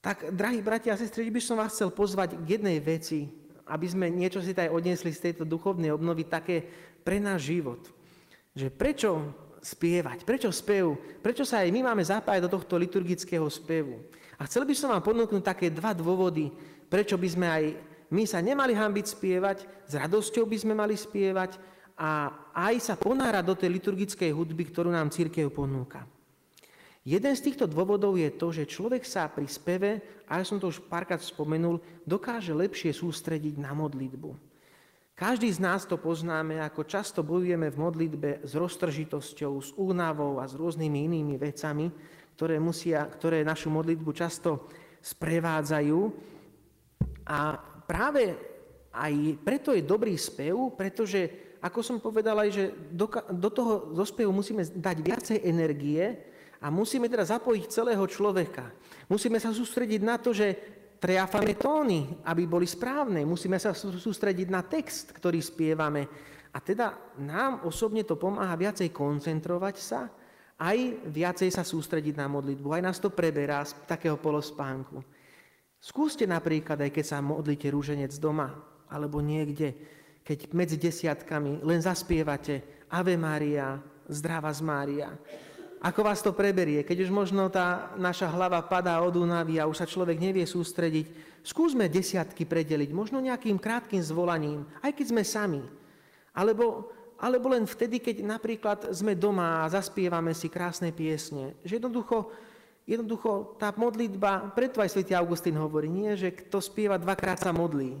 Tak, 0.00 0.32
drahí 0.32 0.64
bratia 0.64 0.94
a 0.94 1.00
sestry, 1.00 1.28
by 1.28 1.42
som 1.42 1.60
vás 1.60 1.74
chcel 1.74 1.92
pozvať 1.92 2.38
k 2.38 2.56
jednej 2.56 2.78
veci, 2.80 3.28
aby 3.68 3.84
sme 3.84 4.08
niečo 4.08 4.40
si 4.40 4.56
aj 4.56 4.72
odniesli 4.72 5.12
z 5.12 5.30
tejto 5.30 5.44
duchovnej 5.44 5.92
obnovy 5.92 6.24
také 6.24 6.64
pre 7.04 7.20
náš 7.20 7.52
život. 7.52 7.82
Že 8.56 8.68
prečo 8.72 9.10
spievať, 9.60 10.22
prečo 10.22 10.48
spev, 10.54 10.96
prečo 11.20 11.42
sa 11.42 11.66
aj 11.66 11.70
my 11.74 11.80
máme 11.92 12.00
zapájať 12.00 12.46
do 12.46 12.52
tohto 12.56 12.78
liturgického 12.78 13.44
spevu. 13.50 14.00
A 14.38 14.46
chcel 14.46 14.62
by 14.62 14.72
som 14.72 14.94
vám 14.94 15.02
ponúknuť 15.02 15.42
také 15.42 15.66
dva 15.68 15.90
dôvody, 15.92 16.48
prečo 16.86 17.18
by 17.18 17.28
sme 17.28 17.46
aj 17.50 17.64
my 18.08 18.24
sa 18.24 18.40
nemali 18.40 18.72
hambiť 18.72 19.06
spievať, 19.06 19.58
s 19.84 19.92
radosťou 19.92 20.48
by 20.48 20.56
sme 20.56 20.74
mali 20.76 20.96
spievať 20.96 21.60
a 21.98 22.30
aj 22.54 22.74
sa 22.80 22.94
ponárať 22.94 23.44
do 23.44 23.54
tej 23.58 23.70
liturgickej 23.74 24.30
hudby, 24.32 24.70
ktorú 24.70 24.88
nám 24.88 25.12
církev 25.12 25.50
ponúka. 25.50 26.06
Jeden 27.08 27.32
z 27.32 27.44
týchto 27.50 27.64
dôvodov 27.64 28.20
je 28.20 28.28
to, 28.36 28.52
že 28.52 28.68
človek 28.68 29.00
sa 29.00 29.32
pri 29.32 29.48
speve, 29.48 29.90
a 30.28 30.40
ja 30.40 30.44
som 30.44 30.60
to 30.60 30.68
už 30.68 30.84
párkrát 30.92 31.20
spomenul, 31.20 31.80
dokáže 32.04 32.52
lepšie 32.52 32.92
sústrediť 32.92 33.56
na 33.56 33.72
modlitbu. 33.72 34.36
Každý 35.18 35.50
z 35.50 35.58
nás 35.58 35.82
to 35.82 35.98
poznáme, 35.98 36.62
ako 36.62 36.86
často 36.86 37.26
bojujeme 37.26 37.74
v 37.74 37.80
modlitbe 37.80 38.30
s 38.46 38.54
roztržitosťou, 38.54 39.52
s 39.58 39.74
únavou 39.74 40.38
a 40.38 40.46
s 40.46 40.54
rôznymi 40.54 40.98
inými 41.10 41.34
vecami, 41.34 41.90
ktoré, 42.38 42.62
musia, 42.62 43.02
ktoré 43.02 43.42
našu 43.42 43.66
modlitbu 43.66 44.14
často 44.14 44.70
sprevádzajú. 45.02 45.98
A 47.26 47.58
práve 47.88 48.36
aj 48.92 49.12
preto 49.40 49.72
je 49.72 49.80
dobrý 49.80 50.20
spev, 50.20 50.76
pretože, 50.76 51.56
ako 51.64 51.80
som 51.80 51.96
povedal 51.96 52.36
aj, 52.44 52.50
že 52.52 52.64
do, 52.92 53.08
do 53.32 53.48
toho 53.48 53.72
do 53.96 54.04
spevu 54.04 54.30
musíme 54.30 54.60
dať 54.60 54.96
viacej 55.00 55.38
energie, 55.48 56.28
a 56.58 56.74
musíme 56.74 57.06
teda 57.06 57.22
zapojiť 57.22 57.64
celého 57.70 58.02
človeka. 58.10 58.66
Musíme 59.06 59.38
sa 59.38 59.54
sústrediť 59.54 60.02
na 60.02 60.18
to, 60.18 60.34
že 60.34 60.58
triafame 60.98 61.54
tóny, 61.54 62.18
aby 62.26 62.50
boli 62.50 62.66
správne. 62.66 63.22
Musíme 63.22 63.62
sa 63.62 63.70
sústrediť 63.74 64.48
na 64.50 64.66
text, 64.66 65.14
ktorý 65.14 65.38
spievame. 65.38 66.02
A 66.50 66.58
teda 66.58 67.14
nám 67.22 67.62
osobne 67.62 68.02
to 68.02 68.18
pomáha 68.18 68.58
viacej 68.58 68.90
koncentrovať 68.90 69.76
sa, 69.78 70.10
aj 70.58 71.06
viacej 71.06 71.54
sa 71.54 71.62
sústrediť 71.62 72.18
na 72.18 72.26
modlitbu. 72.26 72.66
Aj 72.74 72.82
nás 72.82 72.98
to 72.98 73.14
preberá 73.14 73.62
z 73.62 73.78
takého 73.86 74.18
polospánku. 74.18 74.98
Skúste 75.78 76.26
napríklad, 76.26 76.78
aj 76.82 76.90
keď 76.90 77.04
sa 77.06 77.18
modlíte 77.22 77.70
rúženec 77.70 78.10
doma, 78.18 78.50
alebo 78.90 79.22
niekde, 79.22 79.78
keď 80.26 80.50
medzi 80.50 80.76
desiatkami 80.76 81.62
len 81.62 81.78
zaspievate 81.78 82.84
Ave 82.90 83.14
Maria, 83.14 83.78
zdravá 84.10 84.50
z 84.50 84.60
Mária. 84.64 85.08
Ako 85.78 86.02
vás 86.02 86.18
to 86.18 86.34
preberie, 86.34 86.82
keď 86.82 87.06
už 87.06 87.10
možno 87.14 87.46
tá 87.46 87.94
naša 87.94 88.26
hlava 88.26 88.58
padá 88.66 88.98
od 88.98 89.14
únavy 89.14 89.62
a 89.62 89.70
už 89.70 89.78
sa 89.78 89.86
človek 89.86 90.18
nevie 90.18 90.42
sústrediť, 90.42 91.06
skúsme 91.46 91.86
desiatky 91.86 92.42
predeliť, 92.42 92.90
možno 92.90 93.22
nejakým 93.22 93.62
krátkým 93.62 94.02
zvolaním, 94.02 94.66
aj 94.82 94.90
keď 94.98 95.06
sme 95.06 95.22
sami. 95.22 95.62
Alebo, 96.34 96.90
alebo 97.22 97.54
len 97.54 97.62
vtedy, 97.62 98.02
keď 98.02 98.26
napríklad 98.26 98.90
sme 98.90 99.14
doma 99.14 99.62
a 99.62 99.70
zaspievame 99.70 100.34
si 100.34 100.50
krásne 100.50 100.90
piesne. 100.90 101.54
Že 101.62 101.78
jednoducho, 101.78 102.26
jednoducho 102.88 103.60
tá 103.60 103.68
modlitba, 103.76 104.56
preto 104.56 104.80
aj 104.80 104.96
svätý 104.96 105.12
Augustín 105.12 105.60
hovorí, 105.60 105.92
nie, 105.92 106.16
že 106.16 106.32
kto 106.32 106.64
spieva 106.64 106.96
dvakrát 106.96 107.44
sa 107.44 107.52
modlí. 107.52 108.00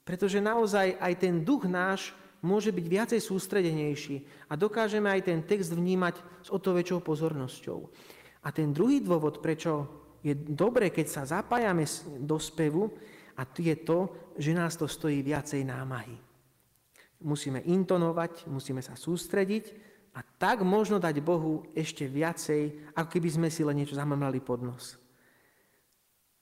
Pretože 0.00 0.40
naozaj 0.40 0.96
aj 0.96 1.12
ten 1.20 1.44
duch 1.44 1.68
náš 1.68 2.16
môže 2.40 2.72
byť 2.72 2.86
viacej 2.88 3.20
sústredenejší 3.20 4.48
a 4.48 4.56
dokážeme 4.56 5.12
aj 5.12 5.28
ten 5.28 5.40
text 5.44 5.76
vnímať 5.76 6.16
s 6.44 6.48
o 6.48 6.56
to 6.56 6.72
väčšou 6.72 7.04
pozornosťou. 7.04 7.78
A 8.44 8.48
ten 8.52 8.72
druhý 8.72 9.04
dôvod, 9.04 9.44
prečo 9.44 9.88
je 10.24 10.32
dobré, 10.32 10.88
keď 10.88 11.06
sa 11.08 11.22
zapájame 11.28 11.84
do 12.20 12.40
spevu, 12.40 12.92
a 13.34 13.42
je 13.44 13.76
to, 13.82 14.30
že 14.38 14.54
nás 14.54 14.78
to 14.78 14.86
stojí 14.86 15.18
viacej 15.20 15.66
námahy. 15.66 16.14
Musíme 17.24 17.66
intonovať, 17.66 18.46
musíme 18.46 18.78
sa 18.78 18.94
sústrediť 18.94 19.93
a 20.14 20.20
tak 20.22 20.62
možno 20.62 21.02
dať 21.02 21.18
Bohu 21.18 21.66
ešte 21.74 22.06
viacej, 22.06 22.94
ako 22.94 23.08
keby 23.10 23.28
sme 23.34 23.48
si 23.50 23.66
len 23.66 23.82
niečo 23.82 23.98
zamamlali 23.98 24.38
pod 24.38 24.62
nos. 24.62 24.94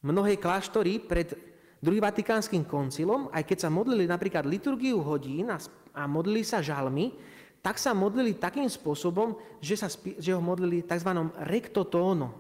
Mnohé 0.05 0.37
kláštory 0.37 1.01
pred 1.01 1.33
druhým 1.81 2.05
vatikánskym 2.05 2.69
koncilom, 2.69 3.33
aj 3.33 3.49
keď 3.49 3.59
sa 3.65 3.71
modlili 3.73 4.05
napríklad 4.05 4.45
liturgiu 4.45 5.01
hodín 5.01 5.49
a 5.49 6.03
modlili 6.05 6.45
sa 6.45 6.61
žalmy, 6.61 7.17
tak 7.63 7.79
sa 7.79 7.95
modlili 7.95 8.37
takým 8.37 8.67
spôsobom, 8.67 9.39
že, 9.63 9.79
sa, 9.79 9.89
že 10.19 10.35
ho 10.35 10.43
modlili 10.43 10.83
tzv. 10.83 11.11
rektotóno. 11.47 12.35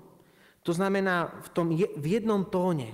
To 0.66 0.74
znamená 0.74 1.30
v, 1.42 1.48
tom 1.54 1.70
v 1.74 2.06
jednom 2.06 2.42
tóne. 2.44 2.92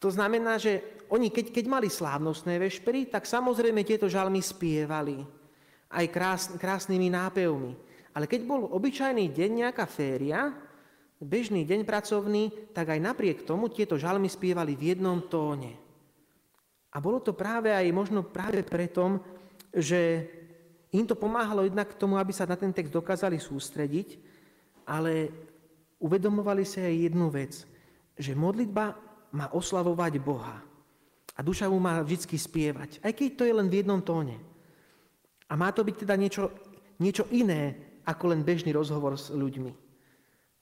To 0.00 0.08
znamená, 0.08 0.56
že 0.56 0.80
oni 1.12 1.30
keď, 1.30 1.52
keď 1.54 1.64
mali 1.70 1.88
slávnostné 1.88 2.58
vešpery, 2.58 3.08
tak 3.12 3.28
samozrejme 3.28 3.86
tieto 3.86 4.10
žalmy 4.10 4.40
spievali 4.42 5.35
aj 5.90 6.06
krás, 6.10 6.42
krásnymi 6.58 7.08
nápevmi. 7.12 7.72
Ale 8.16 8.24
keď 8.24 8.40
bol 8.48 8.66
obyčajný 8.72 9.28
deň, 9.28 9.50
nejaká 9.66 9.84
féria, 9.84 10.54
bežný 11.20 11.64
deň 11.64 11.84
pracovný, 11.84 12.72
tak 12.72 12.92
aj 12.96 13.00
napriek 13.00 13.44
tomu 13.44 13.68
tieto 13.72 13.96
žalmy 13.96 14.28
spievali 14.28 14.76
v 14.76 14.96
jednom 14.96 15.20
tóne. 15.24 15.76
A 16.92 17.00
bolo 17.00 17.20
to 17.20 17.36
práve 17.36 17.68
aj 17.72 17.84
možno 17.92 18.24
práve 18.24 18.64
preto, 18.64 19.20
že 19.68 20.24
im 20.96 21.04
to 21.04 21.12
pomáhalo 21.12 21.68
jednak 21.68 21.92
k 21.92 22.00
tomu, 22.00 22.16
aby 22.16 22.32
sa 22.32 22.48
na 22.48 22.56
ten 22.56 22.72
text 22.72 22.88
dokázali 22.88 23.36
sústrediť, 23.36 24.16
ale 24.88 25.28
uvedomovali 26.00 26.64
si 26.64 26.80
aj 26.80 27.12
jednu 27.12 27.28
vec, 27.28 27.68
že 28.16 28.32
modlitba 28.32 28.96
má 29.36 29.52
oslavovať 29.52 30.12
Boha. 30.20 30.64
A 31.36 31.44
duša 31.44 31.68
mu 31.68 31.76
má 31.76 32.00
vždy 32.00 32.32
spievať, 32.32 32.90
aj 33.04 33.12
keď 33.12 33.28
to 33.36 33.44
je 33.44 33.52
len 33.52 33.68
v 33.68 33.84
jednom 33.84 34.00
tóne. 34.00 34.40
A 35.46 35.54
má 35.54 35.70
to 35.70 35.86
byť 35.86 35.96
teda 36.06 36.14
niečo, 36.18 36.50
niečo 36.98 37.24
iné, 37.30 37.76
ako 38.06 38.34
len 38.34 38.42
bežný 38.42 38.74
rozhovor 38.74 39.14
s 39.18 39.30
ľuďmi. 39.30 39.72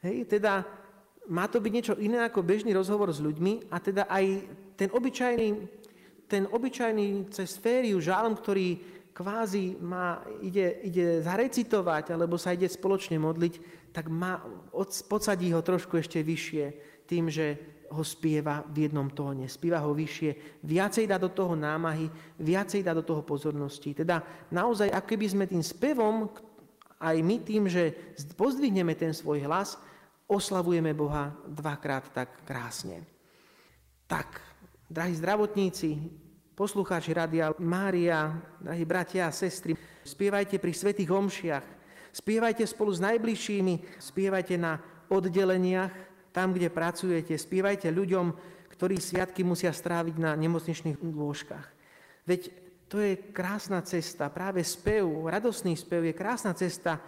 Hej, 0.05 0.16
teda 0.28 0.64
má 1.32 1.49
to 1.49 1.61
byť 1.61 1.72
niečo 1.72 1.95
iné 1.97 2.24
ako 2.24 2.45
bežný 2.45 2.76
rozhovor 2.76 3.09
s 3.09 3.20
ľuďmi 3.20 3.72
a 3.72 3.76
teda 3.80 4.05
aj 4.09 4.24
ten 4.76 4.93
obyčajný 4.93 5.49
ten 6.28 6.49
obyčajný 6.49 7.30
cez 7.30 7.57
fériu 7.61 8.01
žálm, 8.01 8.35
ktorý 8.37 8.80
kvázi 9.14 9.78
má, 9.78 10.24
ide, 10.43 10.82
ide 10.82 11.22
zarecitovať 11.22 12.11
alebo 12.11 12.35
sa 12.41 12.57
ide 12.57 12.66
spoločne 12.66 13.20
modliť, 13.20 13.55
tak 13.95 14.11
má, 14.11 14.43
podsadí 15.07 15.55
ho 15.55 15.62
trošku 15.62 16.01
ešte 16.01 16.18
vyššie 16.24 16.64
tým, 17.07 17.30
že 17.30 17.55
ho 17.95 18.03
spieva 18.03 18.66
v 18.66 18.90
jednom 18.90 19.07
tóne, 19.07 19.47
spieva 19.47 19.78
ho 19.86 19.95
vyššie, 19.95 20.61
viacej 20.66 21.07
dá 21.07 21.16
do 21.16 21.30
toho 21.30 21.55
námahy, 21.55 22.11
viacej 22.42 22.82
dá 22.82 22.90
do 22.90 23.07
toho 23.07 23.22
pozornosti. 23.22 23.95
Teda 23.95 24.20
naozaj, 24.51 24.90
ako 24.90 25.07
keby 25.07 25.26
sme 25.30 25.45
tým 25.47 25.62
spevom, 25.62 26.26
aj 26.99 27.16
my 27.22 27.36
tým, 27.38 27.70
že 27.70 27.95
pozdvihneme 28.34 28.99
ten 28.99 29.14
svoj 29.14 29.47
hlas, 29.47 29.78
oslavujeme 30.26 30.90
Boha 30.97 31.30
dvakrát 31.47 32.11
tak 32.11 32.42
krásne. 32.42 33.07
Tak, 34.11 34.40
drahí 34.90 35.14
zdravotníci, 35.14 35.97
poslucháči 36.57 37.12
Radia 37.14 37.53
Mária, 37.61 38.34
drahí 38.62 38.84
bratia 38.88 39.28
a 39.28 39.36
sestry, 39.36 39.76
spievajte 40.03 40.57
pri 40.57 40.72
svetých 40.72 41.11
omšiach, 41.12 41.66
spievajte 42.14 42.64
spolu 42.64 42.90
s 42.95 43.01
najbližšími, 43.03 44.01
spievajte 44.01 44.55
na 44.57 44.80
oddeleniach, 45.11 46.13
tam, 46.35 46.51
kde 46.51 46.66
pracujete, 46.66 47.39
spievajte 47.39 47.95
ľuďom, 47.95 48.35
ktorí 48.74 48.99
sviatky 48.99 49.47
musia 49.47 49.70
stráviť 49.70 50.18
na 50.18 50.35
nemocničných 50.35 50.99
lôžkach. 50.99 51.66
Veď 52.26 52.51
to 52.91 52.99
je 52.99 53.14
krásna 53.30 53.78
cesta, 53.87 54.26
práve 54.35 54.66
spev, 54.66 55.07
radosný 55.30 55.78
spev 55.78 56.11
je 56.11 56.14
krásna 56.14 56.51
cesta 56.59 56.99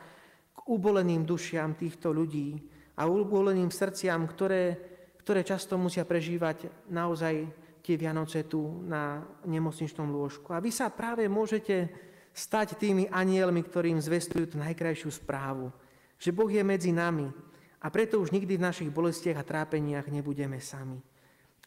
k 0.55 0.59
uboleným 0.71 1.27
dušiam 1.27 1.75
týchto 1.75 2.15
ľudí 2.15 2.55
a 2.95 3.11
uboleným 3.11 3.75
srdciam, 3.75 4.23
ktoré, 4.31 4.79
ktoré 5.19 5.43
často 5.43 5.75
musia 5.75 6.07
prežívať 6.07 6.71
naozaj 6.87 7.67
tie 7.83 7.99
Vianoce 7.99 8.47
tu 8.47 8.83
na 8.87 9.23
nemocničnom 9.47 10.07
lôžku. 10.11 10.55
A 10.55 10.63
vy 10.63 10.71
sa 10.71 10.91
práve 10.91 11.27
môžete 11.27 11.91
stať 12.31 12.79
tými 12.79 13.11
anielmi, 13.11 13.63
ktorým 13.63 13.99
zvestujú 13.99 14.55
tú 14.55 14.57
najkrajšiu 14.59 15.11
správu, 15.13 15.71
že 16.19 16.35
Boh 16.35 16.51
je 16.51 16.63
medzi 16.67 16.91
nami 16.91 17.31
a 17.87 17.91
preto 17.95 18.19
už 18.19 18.35
nikdy 18.35 18.59
v 18.59 18.67
našich 18.67 18.91
bolestiach 18.91 19.39
a 19.39 19.47
trápeniach 19.47 20.11
nebudeme 20.11 20.59
sami. 20.59 20.99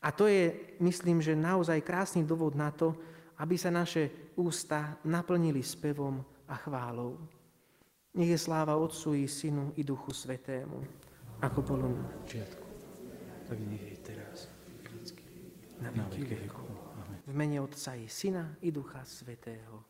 A 0.03 0.11
to 0.11 0.28
je, 0.28 0.76
myslím, 0.84 1.24
že 1.24 1.32
naozaj 1.32 1.80
krásny 1.80 2.28
dôvod 2.28 2.59
na 2.59 2.76
to, 2.76 2.91
aby 3.39 3.55
sa 3.55 3.72
naše 3.72 4.11
ústa 4.36 4.99
naplnili 5.07 5.63
spevom 5.63 6.20
a 6.43 6.59
chválou. 6.59 7.15
Nech 8.20 8.36
je 8.36 8.39
sláva 8.39 8.76
Otcu 8.76 9.15
i 9.15 9.32
Synu 9.32 9.72
i 9.80 9.84
Duchu 9.88 10.11
Svetému, 10.11 10.84
ako 11.39 11.59
bolo 11.63 11.88
na 11.88 12.03
začiatku, 12.20 12.67
tak 13.47 13.57
nech 13.63 13.86
je 13.95 13.97
teraz 14.03 14.51
na 15.80 15.88
veky 15.95 16.51
V 17.24 17.32
mene 17.32 17.63
Otca 17.63 17.95
i 17.95 18.11
Syna 18.11 18.59
i 18.59 18.76
Ducha 18.76 19.07
Svetého. 19.07 19.88